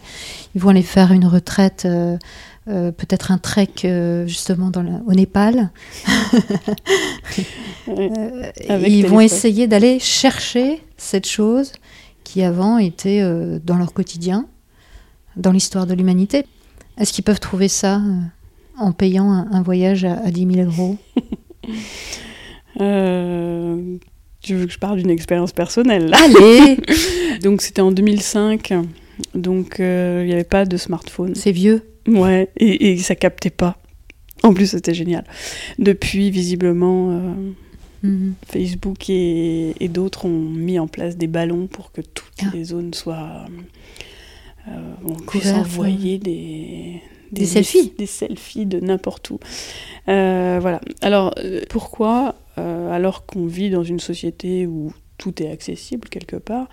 [0.54, 2.17] ils vont aller faire une retraite euh,
[2.67, 5.71] euh, peut-être un trek euh, justement dans au Népal.
[7.88, 11.71] Ils vont essayer d'aller chercher cette chose
[12.28, 13.22] qui avant était
[13.63, 14.48] dans leur quotidien,
[15.38, 16.46] dans l'histoire de l'humanité.
[16.98, 18.02] Est-ce qu'ils peuvent trouver ça
[18.78, 20.98] en payant un, voyage à, à 10 000 euros?
[24.40, 26.78] Tu veux que je parle d'une expérience personnelle Allez
[27.42, 28.72] Donc c'était en 2005,
[29.34, 31.34] donc il n'y avait pas de smartphone.
[31.34, 33.78] C'est vieux Ouais, et, et, ça captait pas.
[34.44, 35.26] En plus, c'était génial.
[35.78, 37.34] Depuis, visiblement, euh,
[38.03, 38.33] mhm.
[38.45, 42.51] Facebook et, et d'autres ont mis en place des ballons pour que toutes ah.
[42.53, 43.45] les zones soient.
[44.67, 47.93] Euh, on puisse envoyer des, des, selfies.
[47.97, 49.39] Des, selfies de n'importe où.
[50.10, 50.81] Euh, voilà.
[51.01, 51.33] Alors,
[51.69, 56.67] pourquoi, alors qu'on vit dans une société où tout est accessible quelque part,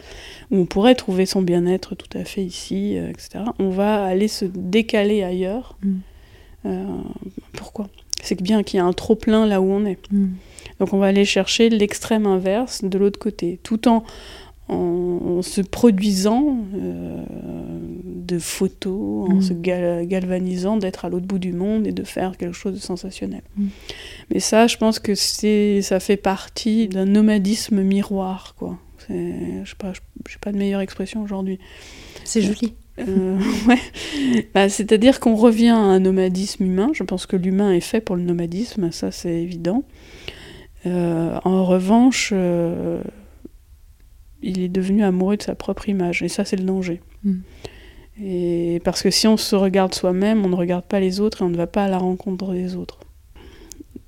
[0.50, 3.44] où on pourrait trouver son bien-être tout à fait ici, euh, etc.
[3.58, 5.76] On va aller se décaler ailleurs.
[5.82, 5.94] Mm.
[6.66, 6.84] Euh,
[7.52, 7.88] pourquoi?
[8.24, 9.98] C'est bien qu'il y a un trop-plein là où on est.
[10.10, 10.28] Mm.
[10.80, 14.02] Donc on va aller chercher l'extrême inverse de l'autre côté, tout en,
[14.68, 17.22] en, se produisant euh,
[18.04, 19.42] de photos, en mm.
[19.42, 23.42] se galvanisant d'être à l'autre bout du monde et de faire quelque chose de sensationnel.
[23.56, 23.66] Mm.
[24.32, 28.78] Mais ça, je pense que ça fait partie d'un nomadisme miroir, quoi.
[29.10, 29.92] Je sais pas,
[30.30, 31.58] j'ai pas de meilleure expression aujourd'hui.
[32.24, 32.74] C'est joli.
[32.98, 34.44] Euh, ouais.
[34.54, 36.90] Bah, c'est-à-dire qu'on revient à un nomadisme humain.
[36.92, 39.84] Je pense que l'humain est fait pour le nomadisme, ça c'est évident.
[40.86, 42.32] Euh, en revanche,
[44.42, 46.22] il est devenu amoureux de sa propre image.
[46.22, 47.00] Et ça, c'est le danger.
[47.24, 47.38] Mm.
[48.22, 51.44] Et parce que si on se regarde soi-même, on ne regarde pas les autres et
[51.44, 53.00] on ne va pas à la rencontre des autres.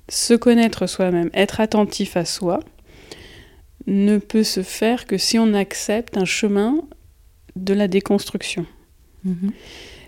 [0.07, 2.61] Se connaître soi-même, être attentif à soi,
[3.85, 6.81] ne peut se faire que si on accepte un chemin
[7.57, 8.65] de la déconstruction.
[9.27, 9.51] Mm-hmm.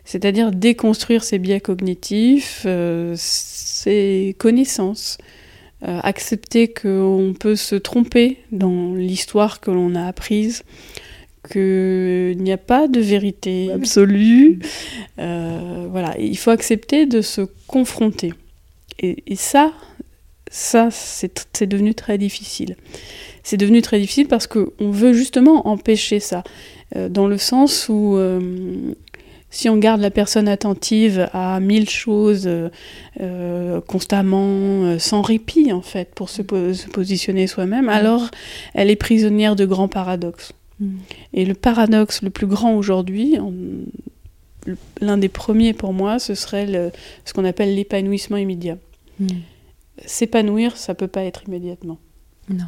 [0.06, 5.20] C'est-à-dire déconstruire ses biais cognitifs, euh, ses connaissances,
[5.88, 10.64] euh, accepter qu'on peut se tromper dans l'histoire que l'on a apprise,
[11.50, 14.60] qu'il n'y a pas de vérité absolue.
[15.20, 18.34] Euh, voilà, il faut accepter de se confronter.
[19.02, 19.72] Et, ça,
[20.52, 22.76] ça, c'est devenu très difficile.
[23.44, 26.44] C'est devenu très difficile parce qu'on veut justement empêcher ça,
[26.98, 28.18] euh, dans le sens où
[29.52, 32.70] si on garde la personne attentive à mille choses euh,
[33.20, 38.30] euh, constamment, euh, sans répit en fait, pour se, positionner soi-même, alors
[38.74, 40.54] elle est prisonnière de grands paradoxes.
[40.80, 40.98] Mm.
[41.34, 43.38] Et le paradoxe le plus grand aujourd'hui,
[45.02, 46.92] l'un des premiers pour moi, ce serait
[47.26, 48.78] ce qu'on appelle l'épanouissement immédiat.
[49.20, 49.28] Mm.
[50.06, 51.98] S'épanouir, ça peut pas être immédiatement.
[52.50, 52.66] Non.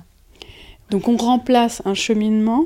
[0.89, 2.65] Donc on remplace un cheminement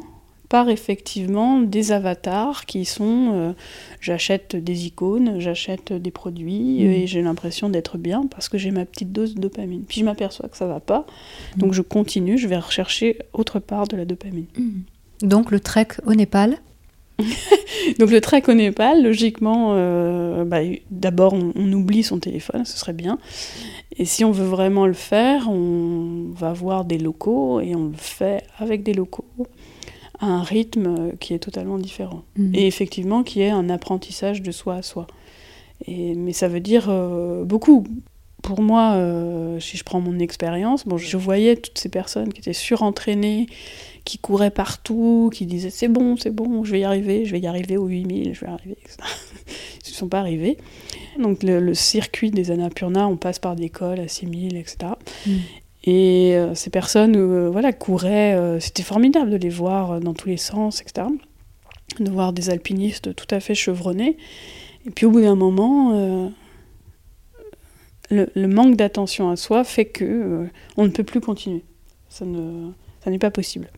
[0.49, 3.53] par effectivement des avatars qui sont euh,
[3.99, 6.91] j'achète des icônes, j'achète des produits mm.
[6.91, 9.83] et j'ai l'impression d'être bien parce que j'ai ma petite dose de dopamine.
[9.87, 11.05] Puis je m'aperçois que ça va pas,
[11.55, 11.59] mm.
[11.59, 14.47] donc je continue, je vais rechercher autre part de la dopamine.
[14.57, 15.27] Mm.
[15.27, 16.57] Donc le trek au Népal?
[17.99, 20.59] Donc le trek au Népal, logiquement, euh, bah,
[20.91, 23.19] d'abord on, on, oublie son téléphone, ce serait bien.
[23.97, 27.95] Et si on veut vraiment le faire, on va voir des locaux et on le
[27.95, 29.23] fait avec des locaux
[30.19, 32.23] à un rythme qui est totalement différent.
[32.37, 32.55] Mm.
[32.55, 35.07] Et effectivement, qui est un apprentissage de soi à soi.
[35.87, 37.85] Et, mais ça veut dire euh, beaucoup.
[38.41, 42.41] Pour moi, euh, si je prends mon expérience, bon, je voyais toutes ces personnes qui
[42.41, 43.47] étaient surentraînées,
[44.03, 47.39] qui couraient partout, qui disaient c'est bon, c'est bon, je vais y arriver, je vais
[47.39, 48.97] y arriver aux 8000, je vais y arriver, etc.
[49.87, 50.57] Ils ne sont pas arrivés.
[51.19, 54.93] Donc le, circuit des Annapurna, on passe par des cols à 6000, etc.
[55.85, 60.27] Et euh, ces personnes euh, voilà, couraient, euh, c'était formidable de les voir dans tous
[60.27, 61.07] les sens, etc.
[61.99, 64.17] De voir des alpinistes tout à fait chevronnés.
[64.87, 66.31] Et puis au bout d'un moment,
[68.11, 71.63] le, manque d'attention à soi fait que on ne peut plus continuer.
[72.07, 72.69] Ça ne,
[73.03, 73.69] ça n'est pas possible.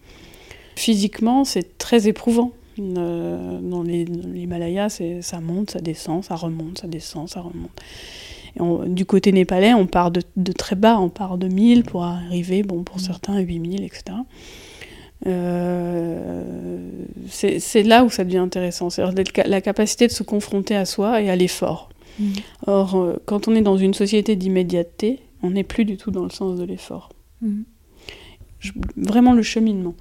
[0.76, 2.52] Physiquement, c'est très éprouvant.
[2.78, 7.72] dans l'Himalaya, ça monte, ça descend, ça remonte, ça descend, ça remonte
[8.88, 12.84] du côté népalais, on part de, très bas, on part de 1000 pour arriver, bon,
[12.84, 13.02] pour mm.
[13.02, 14.18] certains, à 8000, etc.
[15.26, 16.44] Euh,
[17.30, 19.04] c'est là où ça devient intéressant, c'est
[19.46, 21.90] la capacité de se confronter à soi et à l'effort.
[22.20, 22.32] Mm.
[22.68, 26.24] Or, euh, quand on est dans une société d'immédiateté, on n'est plus du tout dans
[26.24, 27.10] le sens de l'effort.
[27.42, 27.62] Mm.
[28.96, 29.96] Vraiment le cheminement.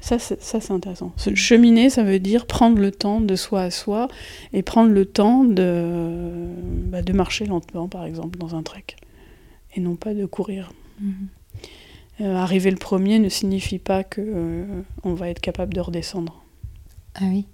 [0.00, 1.12] Ça, c'est intéressant.
[1.34, 4.08] cheminer, ça veut dire prendre le temps de soi à soi
[4.52, 6.48] et prendre le temps de,
[6.86, 8.84] bah, de marcher lentement, par exemple, dans un trek,
[9.76, 10.72] et non pas de courir.
[11.00, 11.28] Mhm.
[12.22, 16.42] Euh, arriver le premier ne signifie pas que euh, on va être capable de redescendre.
[17.14, 17.46] Ah oui.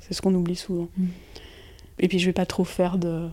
[0.00, 0.88] c'est ce qu'on oublie souvent.
[0.96, 1.08] Mhm.
[1.98, 3.28] Et puis je vais pas trop faire de,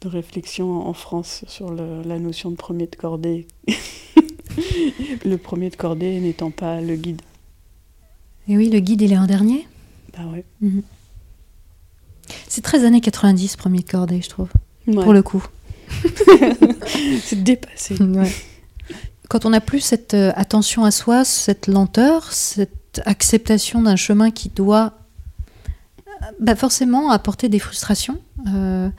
[0.00, 3.46] de réflexion en France sur le- la notion de premier de cordée.
[5.24, 7.22] le premier de cordée n'étant pas le guide.
[8.48, 9.66] Et oui, le guide, il est en dernier.
[10.16, 10.44] Bah ouais.
[12.48, 14.48] C'est très années 90, premier de cordée, je trouve,
[14.86, 15.02] Ouais.
[15.02, 15.44] pour le coup.
[17.22, 17.96] C'est dépassé.
[18.00, 18.30] Ouais.
[19.28, 24.30] Quand on n'a plus cette euh, attention à soi, cette lenteur, cette acceptation d'un chemin
[24.30, 24.92] qui doit
[26.06, 28.90] euh, bah, forcément apporter des frustrations, euh,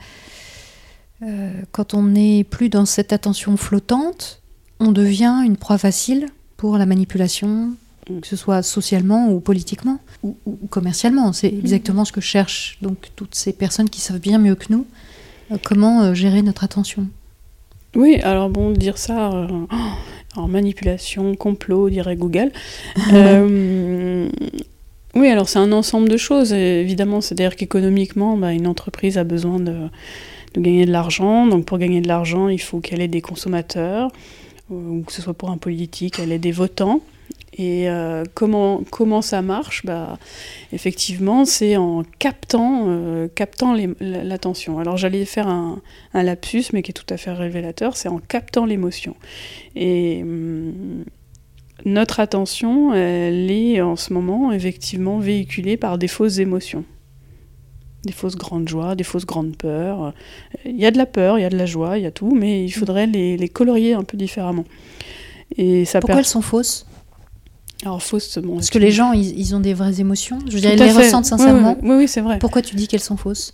[1.22, 4.42] euh, quand on n'est plus dans cette attention flottante,
[4.84, 7.72] on devient une proie facile pour la manipulation,
[8.08, 8.20] Mm.
[8.20, 11.32] que ce soit socialement ou politiquement ou, ou commercialement.
[11.32, 14.86] C'est exactement ce que cherchent donc toutes ces personnes qui savent bien mieux que nous
[15.52, 17.06] euh, comment euh, gérer notre attention.
[17.96, 19.46] Oui, alors bon, dire ça euh,
[20.36, 22.52] en manipulation, complot, dirait Google.
[25.16, 27.20] Oui, alors c'est un ensemble de choses, et évidemment.
[27.20, 29.76] C'est-à-dire qu'économiquement, bah, une entreprise a besoin de,
[30.54, 31.46] de gagner de l'argent.
[31.46, 34.10] Donc pour gagner de l'argent, il faut qu'elle ait des consommateurs,
[34.68, 37.00] que ce soit pour un politique, elle ait des votants.
[37.56, 39.84] Et euh, comment, comment ça marche?
[39.84, 40.18] Bah,
[40.72, 44.80] Effectivement, c'est en captant, euh, captant l'attention.
[44.80, 45.80] Alors j'allais faire un,
[46.14, 49.14] un lapsus, mais qui est tout à fait révélateur, c'est en captant l'émotion.
[49.76, 51.04] Et hum,
[51.84, 56.84] notre attention, elle est en ce moment effectivement véhiculée par des fausses émotions.
[58.04, 60.12] Des fausses grandes joies, des fausses grandes peurs.
[60.64, 62.10] Il y a de la peur, il y a de la joie, il y a
[62.10, 64.64] tout, mais il faudrait les, les colorier un peu différemment.
[65.56, 66.86] Et ça Pourquoi elles sont fausses?
[67.82, 70.38] Alors fausses, bon, Parce que les gens, ils, ils ont des vraies émotions.
[70.48, 71.04] Je veux dire, ils les fait.
[71.04, 71.76] ressentent sincèrement.
[71.82, 72.38] Oui, oui, oui, c'est vrai.
[72.38, 73.52] Pourquoi tu dis qu'elles sont fausses?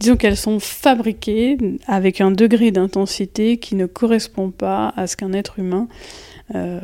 [0.00, 5.32] Disons qu'elles sont fabriquées avec un degré d'intensité qui ne correspond pas à ce qu'un
[5.32, 5.88] être humain
[6.54, 6.80] euh,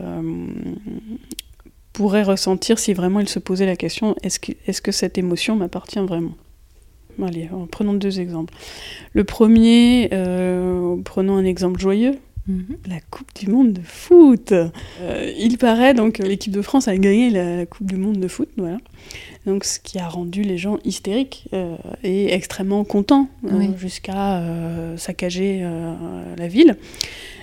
[1.92, 5.57] pourrait ressentir si vraiment il se posait la question est-ce que, est-ce que cette émotion
[5.57, 6.34] m'appartient vraiment?
[7.22, 8.54] Allez, en prenons deux exemples.
[9.12, 12.18] Le premier, euh, prenons un exemple joyeux,
[12.86, 14.52] la Coupe du Monde de foot.
[14.52, 18.18] Euh, il paraît donc que l'équipe de France a gagné la, la Coupe du Monde
[18.18, 18.78] de foot, voilà.
[19.46, 23.70] Donc ce qui a rendu les gens hystériques euh, et extrêmement contents Oui.
[23.78, 24.42] jusqu'à
[24.96, 25.66] saccager
[26.36, 26.76] la ville.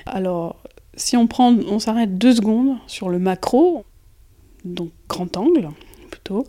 [0.05, 0.57] Alors
[0.95, 3.83] si on prend, on s'arrête deux secondes sur le macro,
[4.63, 5.69] donc grand angle
[6.23, 6.45] plutôt,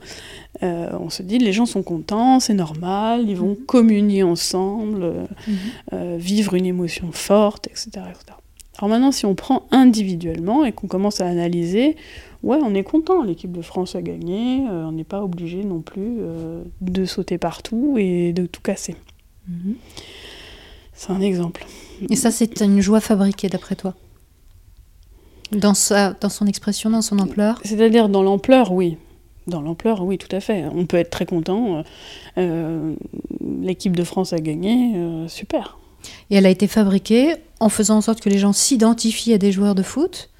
[0.62, 5.26] euh, on se dit les gens sont contents, c'est normal, ils vont communier ensemble, euh,
[5.92, 8.38] euh, vivre une émotion forte, etc., etc.
[8.78, 11.96] Alors maintenant, si on prend individuellement et qu'on commence à analyser,
[12.42, 15.80] ouais, on est content, l'équipe de France a gagné, euh, on n'est pas obligé non
[15.80, 16.18] plus
[16.80, 18.96] de sauter partout et de tout casser.
[20.92, 21.66] C'est un exemple.
[22.10, 23.94] Et ça, c'est une joie fabriquée, d'après toi?
[25.52, 27.60] Dans, sa, dans son expression, dans son ampleur?
[27.64, 28.96] C'est-à-dire dans l'ampleur, oui.
[29.46, 30.64] Dans l'ampleur, oui, tout à fait.
[30.74, 31.76] On peut être très content.
[31.78, 31.82] euh,
[32.38, 32.94] euh,
[33.60, 35.78] L'équipe de France a gagné, euh, super.
[36.30, 39.52] Et elle a été fabriquée en faisant en sorte que les gens s'identifient à des
[39.52, 40.30] joueurs de foot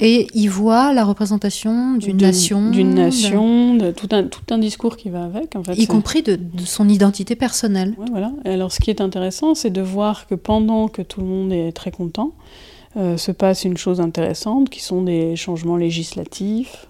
[0.00, 2.70] et y voient la représentation d'une nation.
[2.70, 5.56] D'une d'un- nation, de, tout, un, tout un discours qui va avec.
[5.56, 7.94] En fait, Y compris de, de son identité personnelle.
[7.98, 8.32] Ouais, voilà.
[8.44, 11.52] Et alors, ce qui est intéressant, c'est de voir que pendant que tout le monde
[11.52, 12.30] est très content,
[12.96, 16.86] euh, se passe une chose intéressante, qui sont des changements législatifs,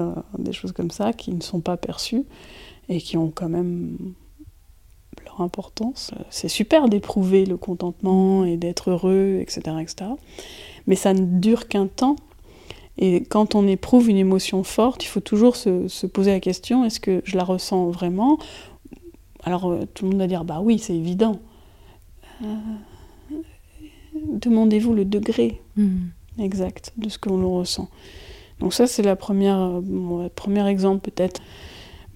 [0.00, 2.24] euh, des choses comme ça, qui ne sont pas perçus
[2.88, 3.96] et qui ont quand même
[5.24, 6.10] leur importance.
[6.18, 10.10] Euh, C'est super d'éprouver le contentement et d'être heureux, etc., etc.
[10.86, 12.16] Mais ça ne dure qu'un temps.
[12.98, 16.84] Et quand on éprouve une émotion forte, il faut toujours se, se poser la question
[16.84, 18.38] est-ce que je la ressens vraiment?
[19.44, 21.38] Alors euh, tout le monde va dire bah oui c'est évident.
[22.44, 22.46] Euh,
[24.14, 26.10] Demandez-vous le degré Mhm.
[26.38, 27.88] exact de ce que l'on ressent.
[28.60, 31.40] Donc ça c'est la première euh, bon, le premier exemple peut-être.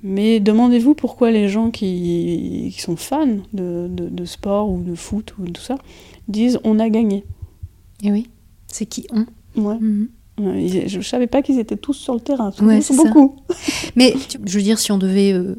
[0.03, 4.95] Mais demandez-vous pourquoi les gens qui, qui sont fans de, de- de sport ou de
[4.95, 5.77] foot ou tout ça
[6.29, 7.25] disent on a gagné.
[8.03, 8.29] Et oui,
[8.67, 9.25] c'est qui on.
[9.61, 9.77] Ouais.
[9.79, 10.09] Mhm.
[10.37, 12.51] Je ne savais pas qu'ils étaient tous sur le terrain.
[12.61, 12.93] Ouais, ça.
[12.95, 13.37] beaucoup.
[13.97, 15.55] Mais tu- je veux dire, si on devait, euh,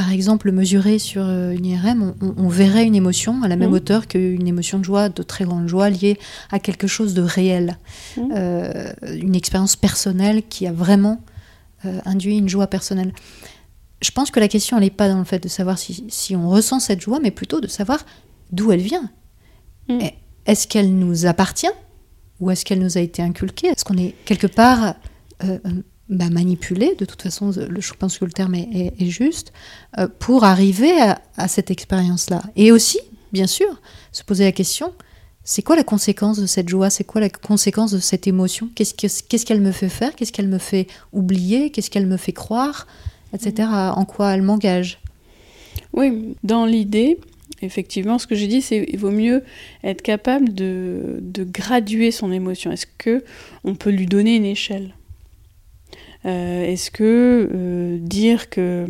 [0.00, 3.74] par exemple, mesurer sur euh, une IRM, on, verrait une émotion à la même Mhm.
[3.74, 6.18] hauteur qu'une émotion de joie, de très grande joie, liée
[6.50, 7.76] à quelque chose de réel.
[8.16, 8.32] Mhm.
[8.34, 11.20] Euh, une expérience personnelle qui a vraiment
[11.84, 13.12] euh, induit une joie personnelle.
[14.00, 16.34] Je pense que la question, elle n'est pas dans le fait de savoir si, si
[16.34, 18.06] on ressent cette joie, mais plutôt de savoir
[18.52, 19.10] d'où elle vient.
[19.90, 20.14] Et
[20.46, 21.74] Est-ce qu'elle nous appartient
[22.40, 23.66] ou est-ce qu'elle nous a été inculquée?
[23.66, 24.94] Est-ce qu'on est quelque part
[25.44, 25.58] euh,
[26.10, 29.52] bah, manipulé De toute façon, le- je pense que le terme est, juste
[29.98, 30.92] euh, pour arriver
[31.36, 32.42] à, cette expérience-là.
[32.56, 33.00] Et aussi,
[33.32, 33.80] bien sûr,
[34.12, 34.92] se poser la question
[35.42, 36.90] c'est quoi la conséquence de cette joie?
[36.90, 38.68] C'est quoi la conséquence de cette émotion?
[38.74, 40.14] Qu'est-ce que- qu'est-ce qu'elle me fait faire?
[40.14, 41.70] Qu'est-ce qu'elle me fait oublier?
[41.70, 42.86] Qu'est-ce qu'elle me fait croire?
[43.32, 43.66] Etc.
[43.72, 45.00] En quoi elle m'engage?
[45.94, 47.18] Oui, dans l'idée,
[47.62, 49.42] Effectivement, ce que j'ai dit, c'est qu'il vaut mieux
[49.84, 52.72] être capable de, de graduer son émotion.
[52.72, 53.22] Est-ce que
[53.64, 54.94] on peut lui donner une échelle?
[56.26, 58.86] Euh, Est-ce que euh, dire que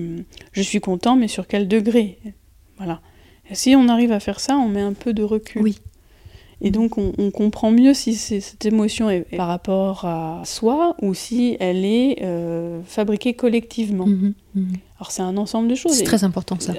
[0.53, 2.18] je suis content, mais sur quel degré?
[2.78, 3.01] Voilà.
[3.51, 5.62] Et si on arrive à faire ça, on met un peu de recul.
[5.62, 5.78] Oui.
[6.62, 11.14] Et donc on, on comprend mieux si cette émotion est par rapport à soi ou
[11.14, 14.07] si elle est euh, fabriquée collectivement.
[14.07, 14.72] Mhm, mhm.
[14.99, 15.93] Alors c'est un ensemble de choses.
[15.93, 16.74] C'est très important ça.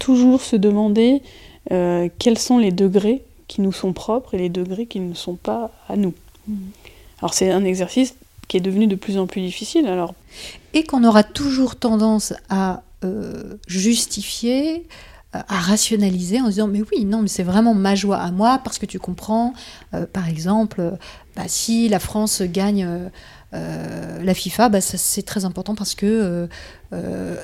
[0.00, 1.22] toujours se demander
[1.68, 5.70] quels sont les degrés qui nous sont propres et les degrés qui ne sont pas
[5.88, 6.14] à nous.
[6.48, 6.56] Mhm.
[7.20, 8.16] Alors c'est un exercice
[8.54, 9.88] qui est devenu de plus en plus difficile.
[9.88, 10.14] Alors
[10.74, 14.86] Et qu'on aura toujours tendance à euh, justifier,
[15.34, 18.60] euh, à rationaliser en disant mais oui, non, mais c'est vraiment ma joie à moi
[18.62, 19.54] parce que tu comprends,
[19.92, 20.96] euh, par exemple,
[21.34, 22.88] bah, si la France gagne
[23.52, 26.48] la FIFA, bah, c'est très important parce que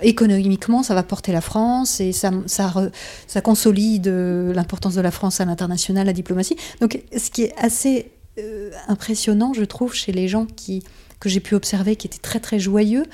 [0.03, 5.45] économiquement, ça va porter la France et ça, ça, consolide l'importance de la France à
[5.45, 6.57] l'international, la diplomatie.
[6.81, 10.83] Donc, ce qui est assez euh, impressionnant, je trouve, chez les gens qui,
[11.19, 13.05] que j'ai pu observer, qui étaient très très joyeux,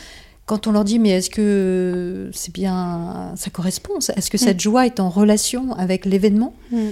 [0.44, 4.86] quand on leur dit mais est-ce que c'est bien, ça correspond, est-ce que cette joie
[4.86, 6.54] est en relation avec l'événement?
[6.70, 6.88] Mm.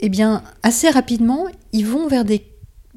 [0.00, 2.44] Eh bien, assez rapidement, ils vont vers des,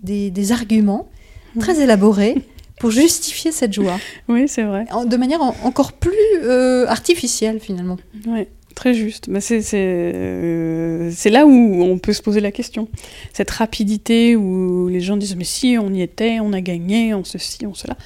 [0.01, 1.09] des, des arguments
[1.53, 1.59] Mm.
[1.59, 2.36] très élaborés
[2.80, 3.97] pour justifier cette joie,
[4.30, 4.86] oui, c'est vrai.
[4.91, 7.97] en- de manière en- encore plus euh, artificielle finalement.
[8.26, 9.30] Ouais, très juste.
[9.30, 11.50] Bah, c'est euh, c'est là où
[11.84, 12.88] on peut se poser la question.
[13.34, 17.24] Cette rapidité où les gens disent mais si on y était, on a gagné, on
[17.24, 17.98] ceci, on cela.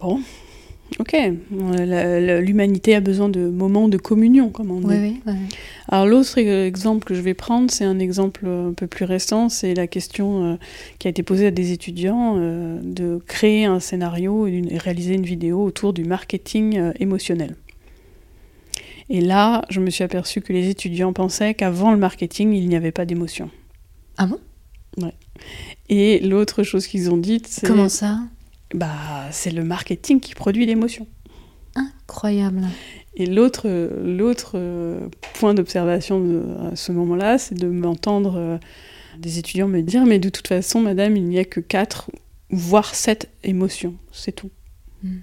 [0.00, 0.20] Bon,
[0.98, 1.16] ok.
[1.50, 4.86] L'humanité a besoin de moments de communion, comme on dit.
[4.86, 5.32] Oui, oui, oui.
[5.88, 9.74] Alors l'autre exemple que je vais prendre, c'est un exemple un peu plus récent, c'est
[9.74, 10.56] la question euh,
[10.98, 14.78] qui a été posée à des étudiants euh, de créer un scénario et une- et
[14.78, 17.54] réaliser une vidéo autour du marketing émotionnel.
[19.08, 22.76] Et là, je me suis aperçue que les étudiants pensaient qu'avant le marketing, il n'y
[22.76, 23.50] avait pas d'émotion.
[24.16, 24.40] Ah bon?
[25.88, 28.20] Et l'autre chose qu'ils ont dite, c'est Comment ça?
[28.74, 31.06] Bah c'est le marketing qui produit l'émotion.
[31.74, 32.62] Incroyable.
[33.14, 33.68] Et l'autre,
[34.02, 34.58] l'autre
[35.34, 36.42] point d'observation
[36.72, 38.58] à ce moment-là, c'est de m'entendre euh,
[39.18, 42.10] des étudiants me dire Mais de toute façon, madame, il n'y a que quatre,
[42.50, 44.50] voire sept émotions, c'est tout.
[45.02, 45.16] Mm.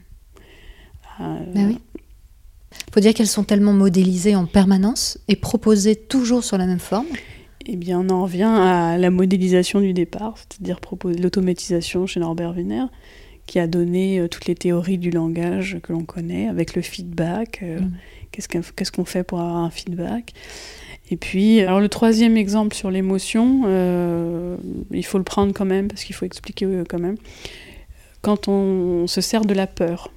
[1.22, 1.80] Euh, Ben oui.
[2.94, 7.08] Faut dire qu'elles sont tellement modélisées en permanence et proposées toujours sur la même forme.
[7.66, 10.80] Eh bien, on en revient à la modélisation du départ, c'est-à-dire
[11.22, 12.86] l'automatisation chez Norbert Wiener,
[13.46, 17.62] qui a donné euh, toutes les théories du langage que l'on connaît, avec le feedback.
[17.64, 17.92] euh, Mm.
[18.32, 20.34] Qu'est-ce qu'on fait pour avoir un feedback
[21.12, 24.58] Et puis, alors le troisième exemple sur l'émotion, euh,
[24.92, 27.18] il faut le prendre quand même, parce qu'il faut expliquer quand même.
[28.24, 30.12] Quand on, se sert de la peur,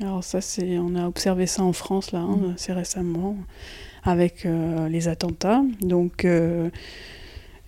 [0.00, 2.52] alors ça, c'est, on a observé ça en France, là, hein, Mm.
[2.54, 3.36] assez récemment,
[4.04, 5.62] avec euh, les attentats.
[5.80, 6.70] Donc, euh,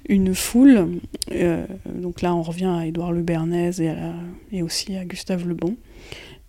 [0.08, 0.88] une foule,
[1.32, 4.14] euh, donc là on revient à Édouard Le Bernays et, à-
[4.50, 5.76] et aussi à Gustave Le Bon.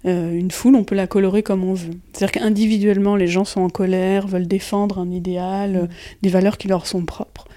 [0.03, 1.93] Une foule, on peut la colorer comme on veut.
[2.11, 5.85] C'est-à-dire qu'individuellement, les gens sont en colère, veulent défendre un idéal, euh,
[6.23, 7.47] des valeurs qui leur sont propres.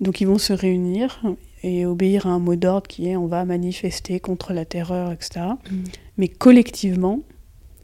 [0.00, 1.20] Donc ils vont se réunir
[1.64, 5.40] et obéir à un mot d'ordre qui est on va manifester contre la terreur, etc.
[5.68, 5.74] Mm.
[6.16, 7.20] Mais collectivement,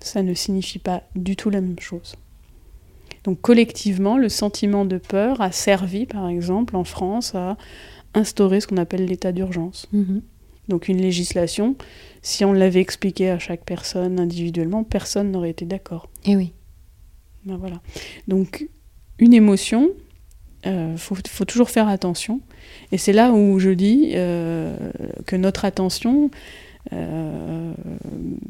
[0.07, 2.17] ça ne signifie pas du tout la même chose.
[3.25, 7.57] Donc collectivement, le sentiment de peur a servi, par exemple, en France, à
[8.15, 9.89] instaurer ce qu'on appelle l'état d'urgence.
[9.93, 10.23] Mhm.
[10.69, 11.77] Donc une législation,
[12.23, 16.09] si on l'avait expliqué à chaque personne individuellement, personne n'aurait été d'accord.
[16.25, 16.53] Et oui.
[17.45, 17.81] Ben voilà.
[18.27, 18.69] Donc
[19.19, 19.91] une émotion,
[20.65, 22.41] il faut, faut toujours faire attention.
[22.91, 24.77] Et c'est là où je dis euh,
[25.27, 26.31] que notre attention,
[26.93, 27.73] euh,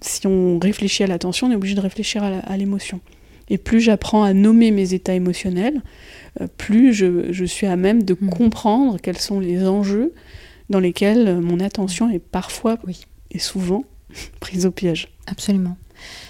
[0.02, 3.00] si on réfléchit à l'attention, on est obligé de réfléchir à l'émotion.
[3.48, 5.80] Et plus j'apprends à nommer mes états émotionnels,
[6.40, 8.30] euh, plus je, je suis à même de Mhm.
[8.30, 10.12] comprendre quels sont les enjeux
[10.68, 13.04] dans lesquels mon attention est parfois Oui.
[13.30, 13.84] et souvent
[14.40, 15.08] prise au piège.
[15.26, 15.76] Absolument.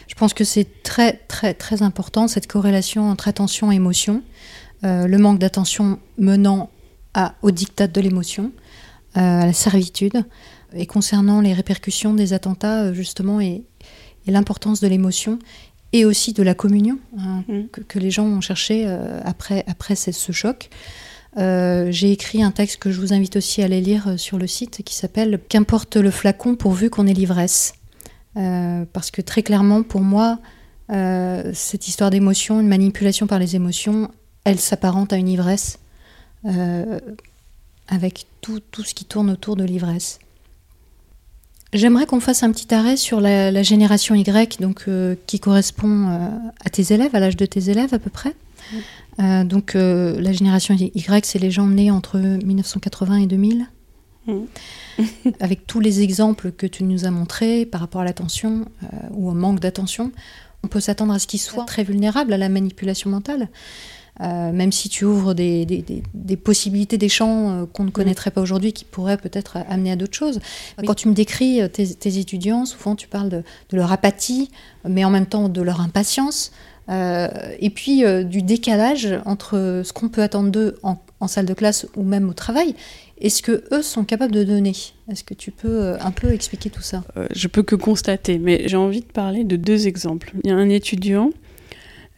[0.09, 4.23] Je pense que c'est très, très, très important, cette corrélation entre attention et émotion.
[4.85, 6.71] Euh, le manque d'attention menant
[7.15, 8.53] à, au diktat de l'émotion,
[9.17, 10.23] euh, à la servitude.
[10.77, 13.65] Et concernant les répercussions des attentats, euh, justement, et,
[14.27, 15.39] et l'importance de l'émotion,
[15.93, 17.69] et aussi de la communion hein, Mm.
[17.73, 20.69] que, que les gens ont cherché euh, après, après ce, ce choc.
[21.39, 24.47] Euh, J'ai écrit un texte que je vous invite aussi à aller lire sur le
[24.47, 27.75] site qui s'appelle Qu'importe le flacon pourvu qu'on ait l'ivresse.
[28.37, 30.39] Euh, parce que très clairement, pour moi,
[30.89, 34.09] cette histoire d'émotion, une manipulation par les émotions,
[34.45, 35.81] elle s'apparente à une ivresse,
[37.89, 40.21] avec tout, tout ce qui tourne autour de l'ivresse.
[41.73, 46.09] J'aimerais qu'on fasse un petit arrêt sur la, la génération Y, donc, euh, qui correspond
[46.09, 46.29] euh,
[46.65, 48.35] à tes élèves, à l'âge de tes élèves à peu près.
[49.21, 53.67] Euh, donc la génération Y, c'est les gens nés entre 1980 et 2000.
[54.27, 54.33] Mm.
[55.41, 58.67] Avec tous les exemples que tu nous as montrés par rapport à l'attention
[59.11, 60.13] ou au manque d'attention,
[60.63, 63.49] on peut s'attendre à ce qu'ils soient très vulnérables à la manipulation mentale.
[64.23, 67.91] Euh, même si tu ouvres des, des- des- des possibilités, des champs euh, qu'on ne
[67.91, 70.41] connaîtrait pas aujourd'hui, qui pourraient peut-être amener à d'autres choses.
[70.87, 74.51] Quand tu me décris euh, tes, tes étudiants, souvent tu parles de, de leur apathie,
[74.89, 76.51] mais en même temps de leur impatience,
[76.89, 77.29] euh,
[77.61, 81.53] et puis euh, du décalage entre ce qu'on peut attendre d'eux en, en salle de
[81.55, 82.75] classe ou même au travail,
[83.19, 84.73] et ce que eux sont capables de donner.
[85.11, 87.03] Est-ce que tu peux un peu expliquer tout ça?
[87.19, 90.33] Euh, je peux que constater, mais j'ai envie de parler de deux exemples.
[90.43, 91.31] Il y a un étudiant,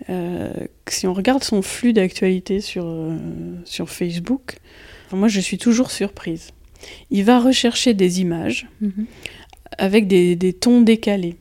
[0.09, 0.53] euh,
[0.89, 3.17] si on regarde son flux d'actualité sur, euh,
[3.65, 4.57] sur Facebook,
[5.13, 6.51] moi je suis toujours surprise.
[7.11, 8.69] Il va rechercher des images
[9.79, 11.37] avec des, des tons décalés.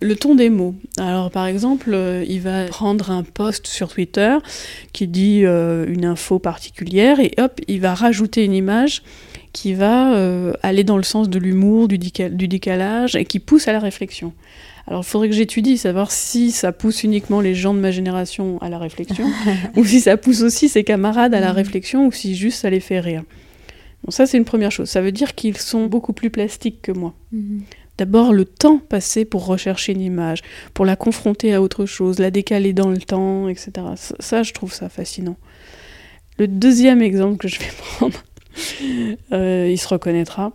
[0.00, 0.74] Le ton des mots.
[0.98, 4.36] Alors par exemple, euh, il va prendre un post sur Twitter
[4.92, 9.02] qui dit une info particulière et hop, il va rajouter une image
[9.52, 13.78] qui va aller dans le sens de l'humour, du décalage et qui pousse à la
[13.78, 14.32] réflexion.
[14.86, 18.60] Alors il faudrait que j'étudie, savoir si ça pousse uniquement les gens de ma génération
[18.60, 19.26] à la réflexion
[19.76, 21.56] ou si ça pousse aussi ses camarades à la Mhm.
[21.56, 23.22] réflexion ou si juste ça les fait rire.
[24.04, 24.90] Bon, ça c'est une première chose.
[24.90, 27.14] Ça veut dire qu'ils sont beaucoup plus plastiques que moi.
[27.96, 30.40] D'abord, le temps passé pour rechercher une image,
[30.74, 33.70] pour la confronter à autre chose, la décaler dans le temps, etc.
[33.96, 35.36] Ça, ça, je trouve ça fascinant.
[36.38, 37.66] Le deuxième exemple que je vais
[37.96, 38.22] prendre,
[39.32, 40.52] euh, il se reconnaîtra.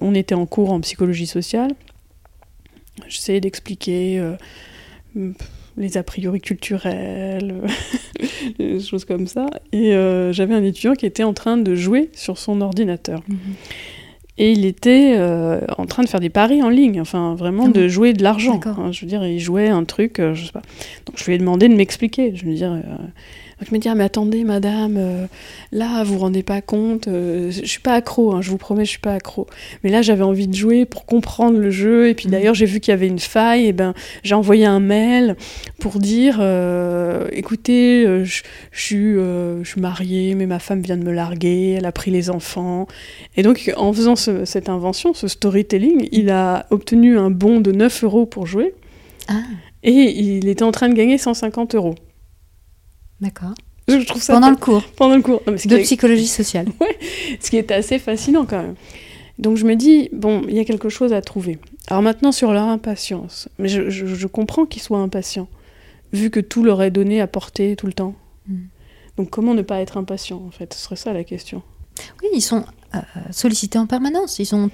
[0.00, 1.72] On était en cours en psychologie sociale.
[3.08, 5.32] J'essayais d'expliquer euh,
[5.76, 7.62] les a priori culturels,
[8.58, 9.46] des choses comme ça.
[9.72, 13.22] Et euh, j'avais un étudiant qui était en train de jouer sur son ordinateur.
[14.38, 17.70] Et il était euh, en train de faire des paris en ligne, enfin vraiment Ah
[17.72, 18.60] de jouer de l'argent.
[18.64, 18.90] Hein.
[18.90, 20.62] je veux dire, il jouait un truc, je sais pas.
[21.06, 22.34] Donc je lui ai demandé de m'expliquer.
[22.34, 22.82] Je lui dire, euh,
[23.62, 25.26] donc il me dit ah, mais attendez madame, euh,
[25.70, 28.84] là vous vous rendez pas compte, euh, je suis pas accro, hein, je vous promets
[28.84, 29.46] je suis pas accro.
[29.84, 32.32] Mais là j'avais envie de jouer pour comprendre le jeu et puis Mhm.
[32.32, 33.94] d'ailleurs j'ai vu qu'il y avait une faille et ben
[34.24, 35.36] j'ai envoyé un mail
[35.78, 38.42] pour dire euh, écoutez euh, je
[38.72, 42.10] je suis je suis mariée mais ma femme vient de me larguer, elle a pris
[42.10, 42.88] les enfants
[43.36, 47.70] et donc, en faisant ce- cette invention, ce storytelling, il a obtenu un bon de
[47.70, 48.74] 9 euros pour jouer
[49.28, 49.42] Ah,
[49.84, 51.94] et il était en train de gagner 150 euros.
[53.22, 53.54] D'accord.
[53.88, 55.42] Je trouve ça Pendant le cours pendant le cours.
[55.46, 56.66] Non, de est, psychologie sociale.
[57.40, 58.74] ce qui est assez fascinant quand même.
[59.38, 61.58] Donc je me dis, bon, il y a quelque chose à trouver.
[61.88, 65.48] Alors maintenant, sur leur impatience, mais je, je- je comprends qu'ils soient impatients,
[66.12, 68.14] vu que tout leur est donné à porter tout le temps.
[68.46, 68.56] Mm.
[69.16, 70.72] Donc comment ne pas être impatient, en fait?
[70.74, 71.62] Ce serait ça la question.
[72.22, 72.64] Oui, ils sont
[72.94, 72.98] euh,
[73.30, 74.38] sollicités en permanence.
[74.38, 74.70] Ils ont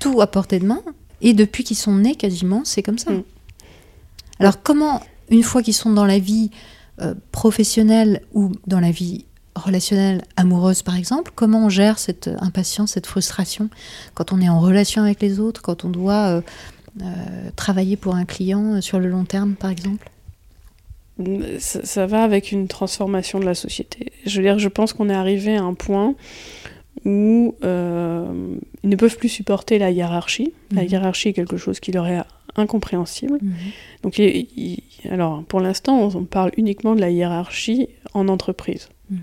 [0.00, 0.82] tout à portée de main.
[1.22, 3.10] Et depuis qu'ils sont nés, quasiment, c'est comme ça.
[3.12, 3.22] Mm.
[4.40, 6.50] Alors, comment, une fois qu'ils sont dans la vie
[7.00, 9.24] euh, professionnelle ou dans la vie
[9.56, 13.68] relationnelle amoureuse, par exemple, comment on gère cette impatience, cette frustration
[14.14, 16.40] quand on est en relation avec les autres, quand on doit euh,
[17.02, 17.04] euh,
[17.54, 20.10] travailler pour un client euh, sur le long terme, par exemple?
[21.60, 24.10] Ça, ça va avec une transformation de la société.
[24.26, 26.16] Je veux dire, je pense qu'on est arrivé à un point
[27.04, 30.52] où euh, ils ne peuvent plus supporter la hiérarchie.
[30.72, 30.88] La Mhm.
[30.88, 32.22] hiérarchie est quelque chose qui leur est
[32.56, 33.38] incompréhensible.
[34.02, 38.88] Donc, il- il- alors, pour l'instant, on, on parle uniquement de la hiérarchie en entreprise.
[39.10, 39.18] Mhm.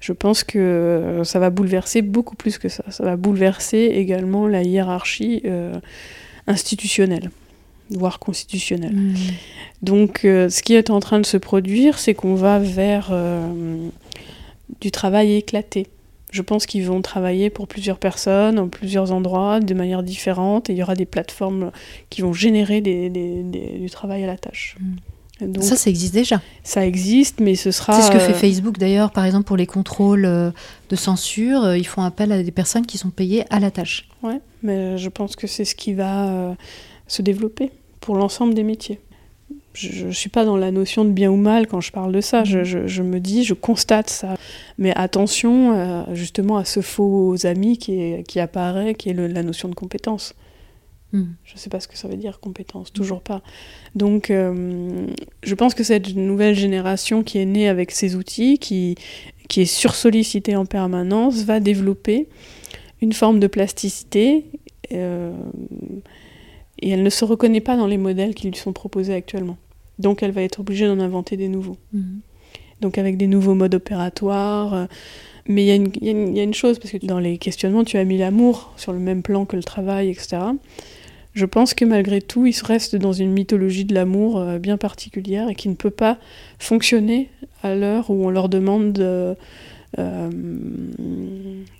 [0.00, 2.82] Je pense que ça va bouleverser beaucoup plus que ça.
[2.90, 5.74] Ça va bouleverser également la hiérarchie euh,
[6.48, 7.30] institutionnelle,
[7.90, 8.94] voire constitutionnelle.
[8.96, 9.14] Mhm.
[9.82, 13.88] Donc, euh, ce qui est en train de se produire, c'est qu'on va vers euh,
[14.80, 15.86] du travail éclaté.
[16.32, 20.72] Je pense qu'ils vont travailler pour plusieurs personnes, en plusieurs endroits, de manière différente, et
[20.72, 21.70] il y aura des plateformes
[22.10, 24.76] qui vont générer des- des- des- du travail à la tâche.
[25.40, 26.40] Donc, Ça, ça, ça existe déjà.
[26.76, 27.94] existe, mais ce sera...
[28.00, 30.50] C'est ce que fait euh, Facebook d'ailleurs, par exemple pour les contrôles euh,
[30.88, 34.08] de censure, euh, ils font appel à des personnes qui sont payées à la tâche.
[34.22, 36.56] Ouais, mais je pense que c'est ce qui va
[37.08, 37.70] se développer
[38.00, 39.00] pour l'ensemble des métiers.
[39.74, 42.20] Je ne suis pas dans la notion de bien ou mal quand je parle de
[42.20, 42.44] ça.
[42.44, 44.34] Je, je- je me dis, je constate ça.
[44.78, 49.28] Mais attention euh, justement à ce faux ami qui, est- qui apparaît, qui est le-
[49.28, 50.34] la notion de compétence.
[51.12, 51.22] Mm.
[51.44, 53.42] Je ne sais pas ce que ça veut dire, compétence, toujours pas.
[53.94, 55.06] Donc, euh,
[55.42, 58.94] je pense que cette nouvelle génération qui est née avec ces outils, qui,
[59.48, 62.28] qui est sursollicitée en permanence, va développer
[63.02, 64.44] une forme de plasticité.
[64.92, 65.32] euh,
[66.82, 69.56] et elle ne se reconnaît pas dans les modèles qui lui sont proposés actuellement.
[69.98, 71.76] Donc, elle va être obligée d'en inventer des nouveaux.
[71.92, 72.20] Mhm.
[72.80, 74.74] Donc, avec des nouveaux modes opératoires.
[74.74, 74.86] euh,
[75.48, 77.96] mais il y, a une- y y a chose, parce que dans les questionnements, tu
[77.96, 80.38] as mis l'amour sur le même plan que le travail, etc.
[81.34, 84.76] Je pense que malgré tout, il se reste dans une mythologie de l'amour euh, bien
[84.76, 86.18] particulière et qui ne peut pas
[86.58, 87.28] fonctionner
[87.62, 89.34] à l'heure où on leur demande de, euh,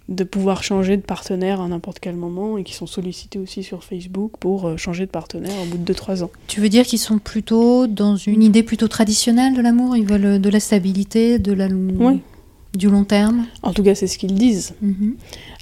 [0.08, 3.84] de pouvoir changer de partenaire à n'importe quel moment et qui sont sollicités aussi sur
[3.84, 6.30] Facebook pour euh, changer de partenaire au bout de 2-3 ans.
[6.46, 9.96] Tu veux dire qu'ils sont plutôt dans une idée plutôt traditionnelle de l'amour?
[9.96, 12.20] Ils veulent de la stabilité, de la, Oui.
[12.77, 14.75] Du long terme En tout cas, c'est ce qu'ils disent.
[14.81, 15.16] Mhm.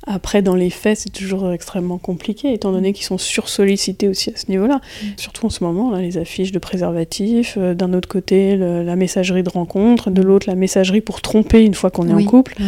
[0.07, 4.37] Après, dans les faits, c'est toujours extrêmement compliqué, étant donné qu'ils sont sursollicités aussi à
[4.37, 4.77] ce niveau-là.
[5.03, 5.07] Mm.
[5.17, 8.97] Surtout en ce moment, là, les affiches de préservatifs, euh, d'un autre côté, le- la
[8.97, 12.31] messagerie de rencontre, de l'autre, la messagerie pour tromper une fois qu'on est Oui, en
[12.31, 12.55] couple.
[12.61, 12.67] ouais.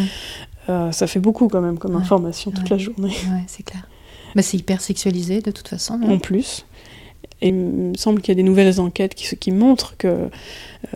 [0.68, 2.76] Euh, ça fait beaucoup quand même comme Ouais, information toute ouais.
[2.76, 3.12] la journée.
[3.48, 3.88] C'est clair.
[4.34, 5.98] Bah, c'est hyper sexualisé de toute façon.
[6.02, 6.64] en plus.
[7.42, 10.28] Il me semble qu'il y a des nouvelles enquêtes qui, montrent que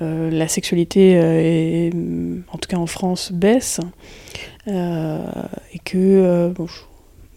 [0.00, 1.90] euh, la sexualité, euh, est,
[2.52, 3.80] en tout cas en France, baisse.
[4.68, 5.18] Euh,
[5.72, 6.66] et que, bon,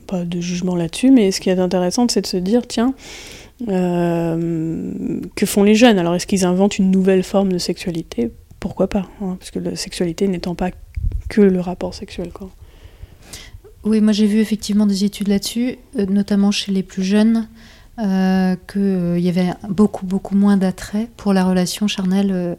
[0.07, 2.93] pas de jugement là-dessus, mais ce qui est intéressant, c'est de se dire, tiens,
[3.67, 5.99] que font les jeunes?
[5.99, 8.31] Alors, est-ce qu'ils inventent une nouvelle forme de sexualité?
[8.59, 10.71] Pourquoi pas hein, Parce que la sexualité n'étant pas
[11.29, 12.31] que le rapport sexuel.
[13.85, 17.47] Oui, moi j'ai vu effectivement des études là-dessus, notamment chez les plus jeunes,
[18.03, 22.55] euh, qu'il y avait beaucoup, beaucoup moins d'attrait pour la relation charnelle euh,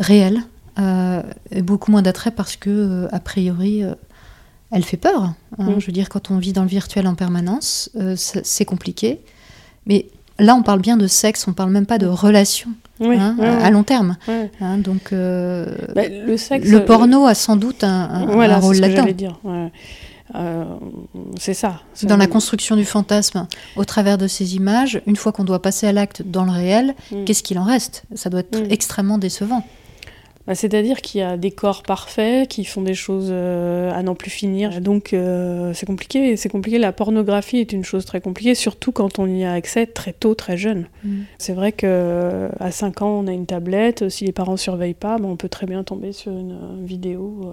[0.00, 0.40] réelle.
[0.78, 3.94] euh, et beaucoup moins d'attrait parce que, euh, a priori, euh,
[4.70, 5.34] elle fait peur.
[5.58, 5.64] hein.
[5.72, 5.80] Mm.
[5.80, 9.20] Je veux dire, quand on vit dans le virtuel en permanence, euh, c'est compliqué.
[9.86, 10.06] Mais
[10.38, 13.46] là, on parle bien de sexe, on parle même pas de relation Oui, hein, ouais,
[13.46, 14.16] à long terme.
[14.28, 14.50] ouais.
[14.62, 14.78] hein.
[14.78, 16.66] donc, euh, Bah, le sexe.
[16.68, 19.06] le porno a sans doute un, un- voilà, un rôle là-dedans.
[20.34, 20.64] Euh,
[21.38, 21.80] c'est ça.
[22.04, 23.46] Dans la construction du fantasme
[23.76, 26.94] au travers de ces images, une fois qu'on doit passer à l'acte dans le réel,
[27.10, 27.24] Mm.
[27.24, 28.04] qu'est-ce qu'il en reste?
[28.14, 28.70] Ça doit être Mm.
[28.70, 29.64] extrêmement décevant.
[30.46, 34.16] Bah, C'est-à-dire qu'il y a des corps parfaits qui font des choses euh, à n'en
[34.16, 34.80] plus finir.
[34.80, 36.36] Donc euh, c'est compliqué.
[36.36, 36.78] C'est compliqué.
[36.78, 40.34] La pornographie est une chose très compliquée, surtout quand on y a accès très tôt,
[40.34, 40.86] très jeune.
[41.04, 41.20] Mm.
[41.38, 44.08] C'est vrai que à 5 ans, on a une tablette.
[44.08, 47.52] Si les parents surveillent pas, bah, on peut très bien tomber sur une vidéo euh,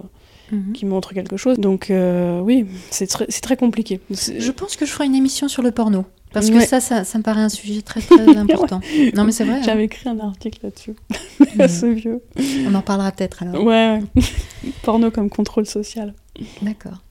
[0.52, 0.72] Mhm.
[0.72, 1.58] qui montre quelque chose.
[1.58, 4.00] Donc euh, oui, c'est très, c'est très compliqué.
[4.10, 6.04] Je pense que je ferai une émission sur le porno.
[6.32, 6.66] Parce que Ouais.
[6.66, 8.80] ça, ça, ça me paraît un sujet très très important.
[9.14, 9.62] Non mais c'est vrai, hein.
[9.64, 10.94] J'avais écrit un article là-dessus.
[11.40, 11.46] Mhm.
[11.68, 12.20] c'est vieux.
[12.68, 13.62] on en parlera peut-être alors.
[13.64, 14.22] Ouais, ouais.
[14.82, 16.14] Porno comme contrôle social.
[16.62, 17.02] D'accord.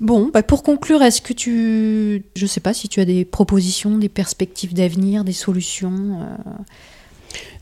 [0.00, 2.24] Bon, bah pour conclure, est-ce que tu...
[2.36, 6.36] Je sais pas si tu as des propositions, des perspectives d'avenir, des solutions euh,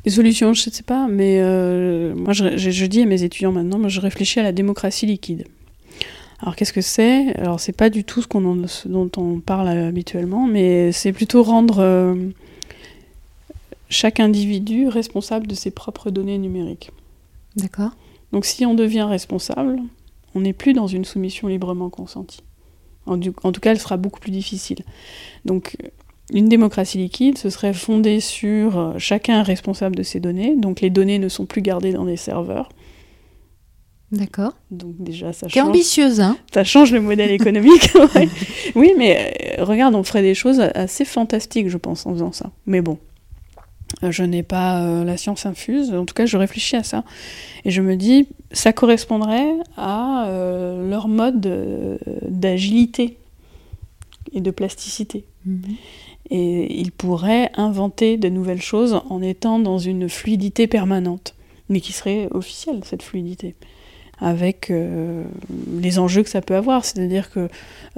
[0.05, 3.22] Des solutions, je ne sais pas, mais euh, moi je, je- je dis à mes
[3.22, 5.46] étudiants maintenant, moi je réfléchis à la démocratie liquide.
[6.40, 7.36] Alors qu'est-ce que c'est?
[7.36, 11.12] Alors c'est pas du tout ce, qu'on en- ce dont on parle habituellement, mais c'est
[11.12, 12.16] plutôt rendre euh,
[13.88, 16.90] chaque individu responsable de ses propres données numériques.
[17.55, 17.90] D'accord
[18.32, 19.78] Donc si on devient responsable,
[20.34, 22.40] on n'est plus dans une soumission librement consentie.
[23.07, 24.78] En, du- en tout cas, elle sera beaucoup plus difficile.
[25.44, 25.76] Donc
[26.33, 30.91] une démocratie liquide, ce serait fondé sur euh, chacun responsable de ses données, donc les
[30.91, 32.68] données ne sont plus gardées dans des serveurs.
[34.11, 34.53] D'accord.
[34.70, 37.91] Donc déjà, ça change, ambitieuse, hein ça change le modèle économique.
[38.14, 38.28] ouais.
[38.74, 42.51] Oui, mais euh, regarde, on ferait des choses assez fantastiques, je pense, en faisant ça.
[42.66, 42.99] Mais bon,
[44.03, 45.93] euh, je n'ai pas euh, la science infuse.
[45.93, 47.05] En tout cas, je réfléchis à ça.
[47.64, 53.18] Et je me dis, ça correspondrait à euh, leur mode d'agilité
[54.33, 55.24] et de plasticité.
[55.45, 55.62] Mhm.
[56.30, 61.34] Et ils pourraient inventer de nouvelles choses en étant dans une fluidité permanente,
[61.68, 63.54] mais qui serait officielle, cette fluidité,
[64.18, 65.24] avec euh,
[65.80, 66.84] les enjeux que ça peut avoir.
[66.84, 67.48] C'est-à-dire que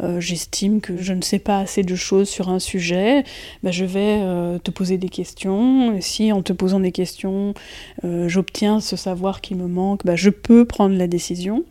[0.02, 3.24] euh, j'estime que je ne sais pas assez de choses sur un sujet,
[3.62, 5.94] bah, je vais euh, te poser des questions.
[5.94, 7.54] Et si en te posant des questions,
[8.02, 11.64] j'obtiens ce savoir qui me manque, bah, je peux prendre la décision.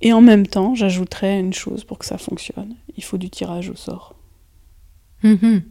[0.00, 2.76] Et en même temps, j'ajouterais une chose pour que ça fonctionne.
[2.96, 4.14] Il faut du tirage au sort.
[5.22, 5.62] Mhm.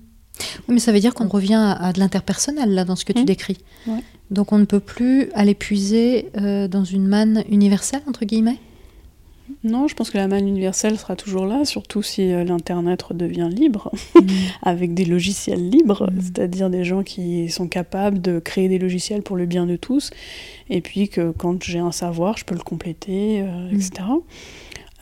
[0.67, 3.13] Oui, mais ça veut dire qu'on revient à, à de l'interpersonnel, là, dans ce que
[3.13, 3.25] tu Mhm.
[3.25, 3.57] décris.
[3.87, 4.03] Ouais.
[4.29, 8.57] Donc on ne peut plus aller puiser euh, dans une manne universelle, entre guillemets?
[9.63, 13.49] Non, je pense que la manne universelle sera toujours là, surtout si euh, l'Internet redevient
[13.51, 14.27] libre, Mhm.
[14.61, 19.37] avec des logiciels libres, c'est-à-dire des gens qui sont capables de créer des logiciels pour
[19.37, 20.11] le bien de tous,
[20.69, 24.03] et puis que quand j'ai un savoir, je peux le compléter, euh, etc.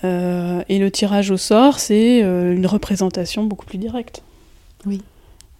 [0.03, 4.21] Et le tirage au sort, c'est une représentation beaucoup plus directe.
[4.85, 5.01] Oui.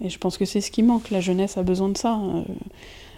[0.01, 1.09] Et je pense que c'est ce qui manque.
[1.09, 2.43] La jeunesse a besoin de ça, euh,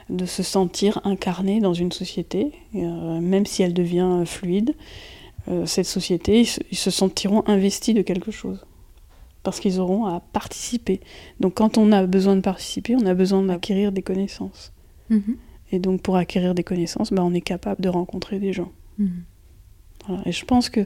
[0.10, 4.76] de se sentir incarné dans une société, euh, même si elle devient fluide.
[5.50, 8.66] euh, cette société, ils se, ils se sentiront investis de quelque chose.
[9.44, 11.00] Parce qu'ils auront à participer.
[11.40, 14.74] Donc quand on a besoin de participer, on a besoin d'acquérir des connaissances.
[15.10, 15.38] Mhm.
[15.72, 18.72] Et donc pour acquérir des connaissances, bah, on est capable de rencontrer des gens.
[18.98, 19.24] Mhm.
[20.08, 20.24] Voilà.
[20.26, 20.82] Et je pense que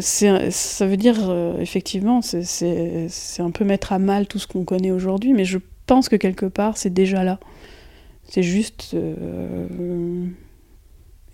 [0.00, 4.90] ça veut dire, euh, effectivement, c'est, un peu mettre à mal tout ce qu'on connaît
[4.90, 7.38] aujourd'hui, mais je pense que quelque part, c'est déjà là.
[8.28, 9.66] C'est juste euh,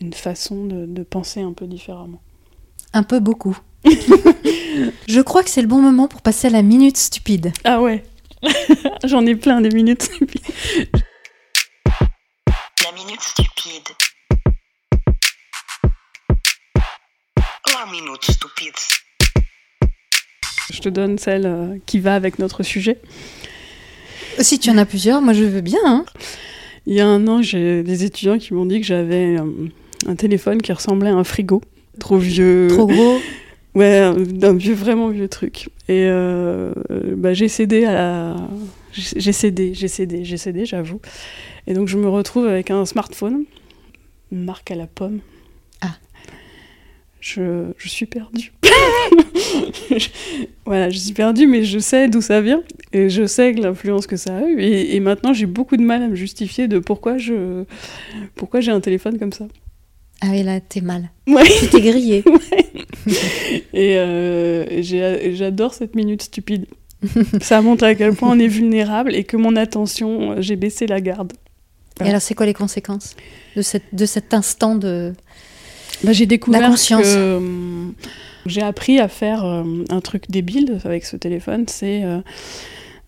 [0.01, 2.23] une façon de, de penser un peu différemment.
[2.93, 3.59] Un peu beaucoup.
[5.09, 7.53] Je crois que c'est le bon moment pour passer à la minute stupide.
[7.65, 8.05] Ah ouais
[9.05, 10.11] J'en ai plein des minutes.
[12.85, 14.06] La minute stupide.
[17.79, 18.75] La minute stupide.
[20.73, 22.99] Je te donne celle euh, qui va avec notre sujet.
[24.39, 25.79] Si tu en as plusieurs, moi je veux bien.
[25.85, 26.05] hein.
[26.87, 29.69] Il y a un an, j'ai des étudiants qui m'ont dit que j'avais euh,
[30.07, 31.61] un téléphone qui ressemblait à un frigo.
[31.99, 32.69] Trop vieux.
[32.71, 33.19] Trop gros.
[33.75, 35.69] Ouais, un vieux, vraiment vieux truc.
[35.87, 36.73] Et euh,
[37.15, 38.37] bah, j'ai cédé à la.
[38.93, 40.99] J'ai j'ai cédé, j'ai cédé, j'ai cédé, j'avoue.
[41.67, 43.45] Et donc je me retrouve avec un smartphone,
[44.33, 45.21] une marque à la pomme.
[47.21, 48.53] Je, je suis perdue.
[49.91, 50.09] Je-
[50.67, 52.63] voilà, je suis perdue, mais je sais d'où ça vient.
[52.93, 54.61] Et je sais l'influence que ça a eu.
[54.61, 57.65] Et, et maintenant, j'ai beaucoup de mal à me justifier de pourquoi je,
[58.35, 59.47] pourquoi j'ai un téléphone comme ça.
[60.23, 61.11] Ah oui, là, t'es mal.
[61.27, 61.43] Ouais.
[61.59, 62.25] Tu t'es grillé.
[63.73, 66.67] Et euh, j'ai- j'adore cette minute stupide.
[67.41, 70.87] Ça montre à quel point on est vulnérable et que mon attention, euh, j'ai baissé
[70.87, 71.33] la garde.
[72.05, 73.15] Et alors, c'est quoi les conséquences
[73.55, 75.13] de, cette, de cet instant de.
[76.05, 77.03] Bah, j'ai découvert La conscience.
[77.03, 77.95] que hum,
[78.47, 82.19] j'ai appris à faire euh, un truc débile avec ce téléphone, c'est euh,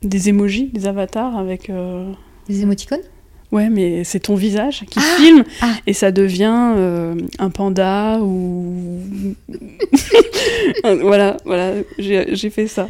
[0.02, 1.70] des emojis, des avatars avec...
[1.70, 2.10] euh,
[2.48, 3.02] Les émoticônes?
[3.50, 5.72] Ouais, mais c'est ton visage qui Ah filme Ah.
[5.86, 9.00] et ça devient euh, un panda ou...
[11.00, 12.88] voilà, voilà, j'ai fait ça.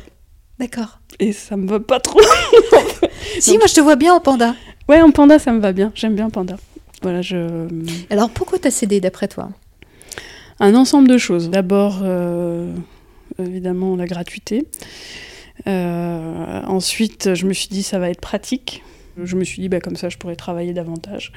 [0.58, 0.98] D'accord.
[1.20, 2.20] Et ça me va pas trop.
[3.40, 4.54] Si, moi je te vois bien en panda.
[4.88, 5.92] Ouais, un panda, ça me va bien.
[5.94, 6.56] J'aime bien panda.
[7.02, 7.68] Voilà, je...
[8.10, 9.50] Alors, pourquoi t'as cédé d'après toi?
[10.60, 11.50] Un ensemble de choses.
[11.50, 12.72] D'abord, euh,
[13.38, 14.66] évidemment, la gratuité.
[15.66, 18.82] Euh, ensuite, je me suis dit, ça va être pratique.
[19.22, 21.32] Je me suis dit, bah, comme ça, je pourrais travailler davantage.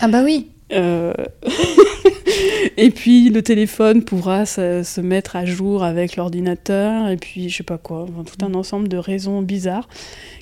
[0.00, 0.50] Ah bah oui.
[0.72, 1.14] Euh,
[2.76, 7.08] et puis, le téléphone pourra se, se mettre à jour avec l'ordinateur.
[7.08, 8.02] Et puis, je sais pas quoi.
[8.02, 9.88] Enfin, tout un ensemble de raisons bizarres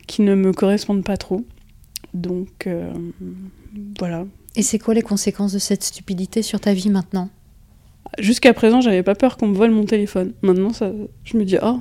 [0.06, 1.44] qui ne me correspondent pas trop.
[2.14, 2.92] Donc, euh,
[3.98, 4.24] voilà.
[4.56, 7.28] Et c'est quoi les conséquences de cette stupidité sur ta vie maintenant?
[8.18, 10.32] Jusqu'à présent, j'avais pas peur qu'on me vole mon téléphone.
[10.42, 10.92] Maintenant, ça,
[11.24, 11.80] je me dis, oh,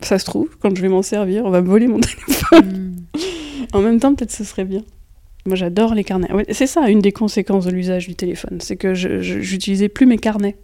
[0.00, 2.96] ça se trouve, quand je vais m'en servir, on va me voler mon téléphone.
[3.14, 3.18] Hmm.
[3.72, 4.82] En même temps, peut-être ce serait bien.
[5.46, 6.30] Moi, j'adore les carnets.
[6.32, 8.58] Ouais, c'est ça, une des conséquences de l'usage du téléphone.
[8.60, 10.56] C'est que j'utilisais plus mes carnets.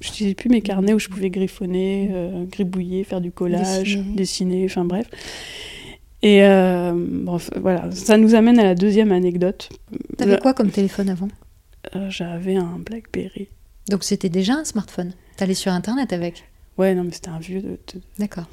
[0.00, 4.64] J'utilisais plus mes carnets où je pouvais griffonner, euh, gribouiller, faire du collage, Dessiner.
[4.66, 5.06] enfin bref.
[6.22, 9.68] Et euh, bon, voilà, ça nous amène à la deuxième anecdote.
[10.18, 11.26] T'avais Là, quoi comme téléphone avant?
[11.28, 11.45] euh,
[12.08, 13.48] J'avais un BlackBerry.
[13.88, 15.12] Donc c'était déjà un smartphone.
[15.36, 16.44] T'allais sur internet avec
[16.78, 17.78] Ouais, non, mais c'était un vieux de,
[18.18, 18.44] D'accord.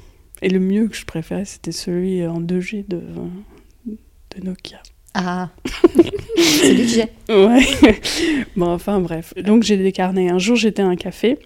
[0.42, 3.02] Et le mieux que je préférais, c'était celui en 2G de,
[3.86, 4.80] de Nokia.
[5.14, 5.50] Ah
[6.36, 7.32] C'est lui que j'ai.
[7.32, 7.64] Ouais.
[8.56, 9.32] bon, enfin, bref.
[9.36, 10.28] Donc, j'ai des carnets.
[10.30, 11.38] Un jour, j'étais à un café.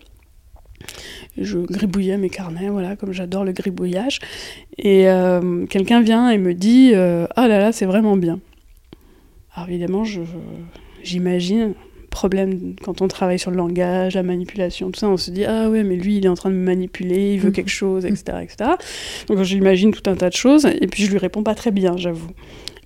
[1.36, 4.20] Je gribouillais mes carnets, voilà, comme j'adore le gribouillage.
[4.78, 8.40] Et euh, quelqu'un vient et me dit euh, Ah là là, c'est vraiment bien.
[9.54, 10.20] Alors, évidemment, je-
[11.02, 11.74] j'imagine.
[12.10, 15.68] Problème quand on travaille sur le langage, la manipulation, tout ça, on se dit ah
[15.68, 17.54] ouais mais lui il est en train de me manipuler, il veut Mhm.
[17.54, 18.70] quelque chose, etc., etc.
[19.28, 21.96] Donc j'imagine tout un tas de choses et puis je lui réponds pas très bien,
[21.98, 22.30] j'avoue.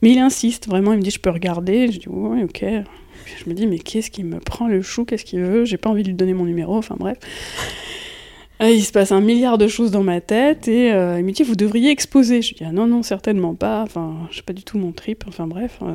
[0.03, 1.91] Mais il insiste, vraiment, il me dit je peux regarder.
[1.93, 2.65] Je dis ouais, ok.
[3.25, 5.77] Puis je me dis mais qu'est-ce qui me prend le chou, qu'est-ce qu'il veut J'ai
[5.77, 7.17] pas envie de lui donner mon numéro, enfin bref.
[8.61, 11.43] Il se passe un milliard de choses dans ma tête et euh, il me dit
[11.43, 12.43] vous devriez exposer.
[12.43, 13.83] Je dis ah non non certainement pas.
[13.83, 15.25] Enfin je sais pas du tout mon trip.
[15.27, 15.79] Enfin bref.
[15.83, 15.93] euh,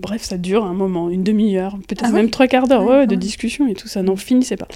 [0.00, 2.30] Bref, ça dure un moment, une demi-heure, peut-être Ah même oui.
[2.30, 4.02] trois quarts d'heure Ouais, ouais, quand de discussion et tout, ça.
[4.02, 4.68] N'en finissait pas.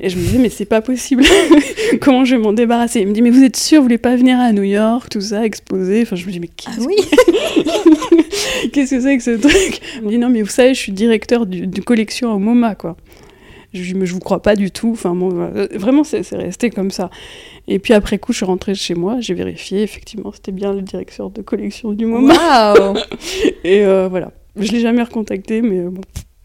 [0.00, 1.24] Et je me disais, mais c'est pas possible.
[2.00, 3.00] Comment je vais m'en débarrasser?
[3.00, 5.20] Il me dit, mais vous êtes sûr, vous voulez pas venir à New York, tout
[5.20, 6.94] ça, exposer Enfin, je me dis, mais Ah qu'est-ce oui.
[8.72, 9.16] que c'est?
[9.16, 9.80] Que ce truc?
[9.96, 12.74] Il me dit, non, mais vous savez, je suis directeur du- de collection au MoMA,
[12.76, 12.96] quoi.
[13.72, 14.90] Je mais je vous crois pas du tout.
[14.92, 17.10] Enfin, bon, euh, vraiment, c'est resté comme ça.
[17.68, 20.82] Et puis après coup, je suis rentrée chez moi, j'ai vérifié, effectivement, c'était bien le
[20.82, 22.34] directeur de collection du MoMA.
[22.34, 22.96] Waouh
[23.64, 24.32] Et euh, voilà.
[24.56, 26.00] Je l'ai jamais recontacté, mais bon.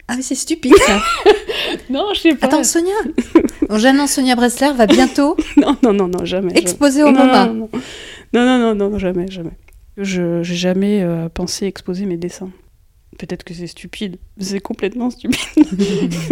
[0.08, 1.00] Ah mais c'est stupide ça
[1.90, 2.46] Non, je sais pas.
[2.46, 2.94] Attends Sonia
[3.68, 6.50] Bon, J'annonce Sonia Bressler va bientôt Non, non, non, non, jamais.
[6.50, 6.60] jamais.
[6.60, 7.46] exposer au non, MoMA.
[7.46, 7.68] Non,
[8.32, 9.50] non, non, non, non, non, jamais, jamais.
[9.96, 12.50] Je j'ai jamais euh, pensé exposer mes dessins.
[13.18, 15.38] Peut-être que c'est stupide, c'est complètement stupide.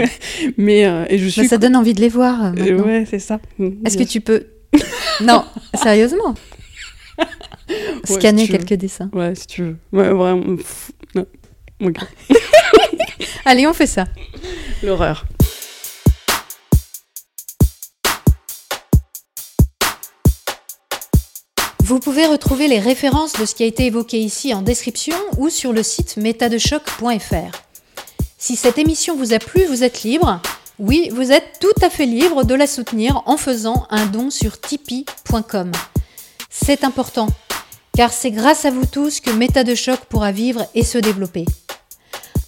[0.59, 1.43] Mais euh, et je suis.
[1.43, 2.85] Bah, ça donne envie de les voir euh, Euh, maintenant.
[2.87, 3.41] ouais, c'est ça.
[3.85, 4.47] Est-ce que tu peux...
[5.23, 6.35] non, sérieusement
[7.19, 7.25] Ouais,
[8.05, 8.59] Scanner si tu veux.
[8.59, 9.09] quelques dessins.
[9.15, 9.77] Ouais, si tu veux.
[9.93, 10.57] Ouais, vraiment.
[11.15, 11.27] non.
[13.47, 14.07] Allez, on fait ça.
[14.83, 15.25] L'horreur.
[21.85, 25.51] Vous pouvez retrouver les références de ce qui a été évoqué ici en description ou
[25.51, 27.59] sur le site métadechoc.fr.
[28.39, 30.41] Si cette émission vous a plu, vous êtes libre.
[30.79, 34.59] Oui, vous êtes tout à fait libre de la soutenir en faisant un don sur
[34.59, 35.73] tipeee.com.
[36.49, 37.29] C'est important,
[37.95, 39.63] car c'est grâce à vous tous que Méta
[40.09, 41.45] pourra vivre et se développer.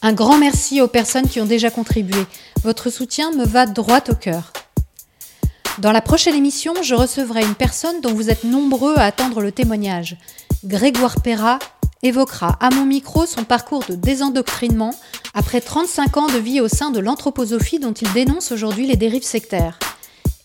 [0.01, 2.24] Un grand merci aux personnes qui ont déjà contribué.
[2.64, 4.55] Votre soutien me va droit au cœur.
[5.79, 9.53] Dans la prochaine émission, je recevrai une personne dont vous êtes nombreux à attendre le
[9.53, 10.16] témoignage.
[10.64, 11.59] Grégoire Perra
[12.03, 14.95] évoquera à mon micro son parcours de désendoctrinement
[15.35, 19.22] après 35 ans de vie au sein de l'anthroposophie dont il dénonce aujourd'hui les dérives
[19.22, 19.79] sectaires.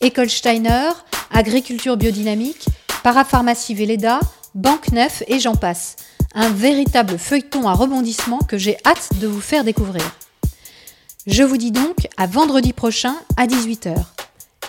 [0.02, 0.90] École Steiner,
[1.32, 2.66] agriculture biodynamique,
[3.02, 4.20] parapharmacie Véleda,
[4.54, 5.96] Banque Neuf et j'en passe.
[6.36, 10.04] Un véritable feuilleton à rebondissement que j'ai hâte de vous faire découvrir.
[11.26, 13.96] Je vous dis donc à vendredi prochain à 18h.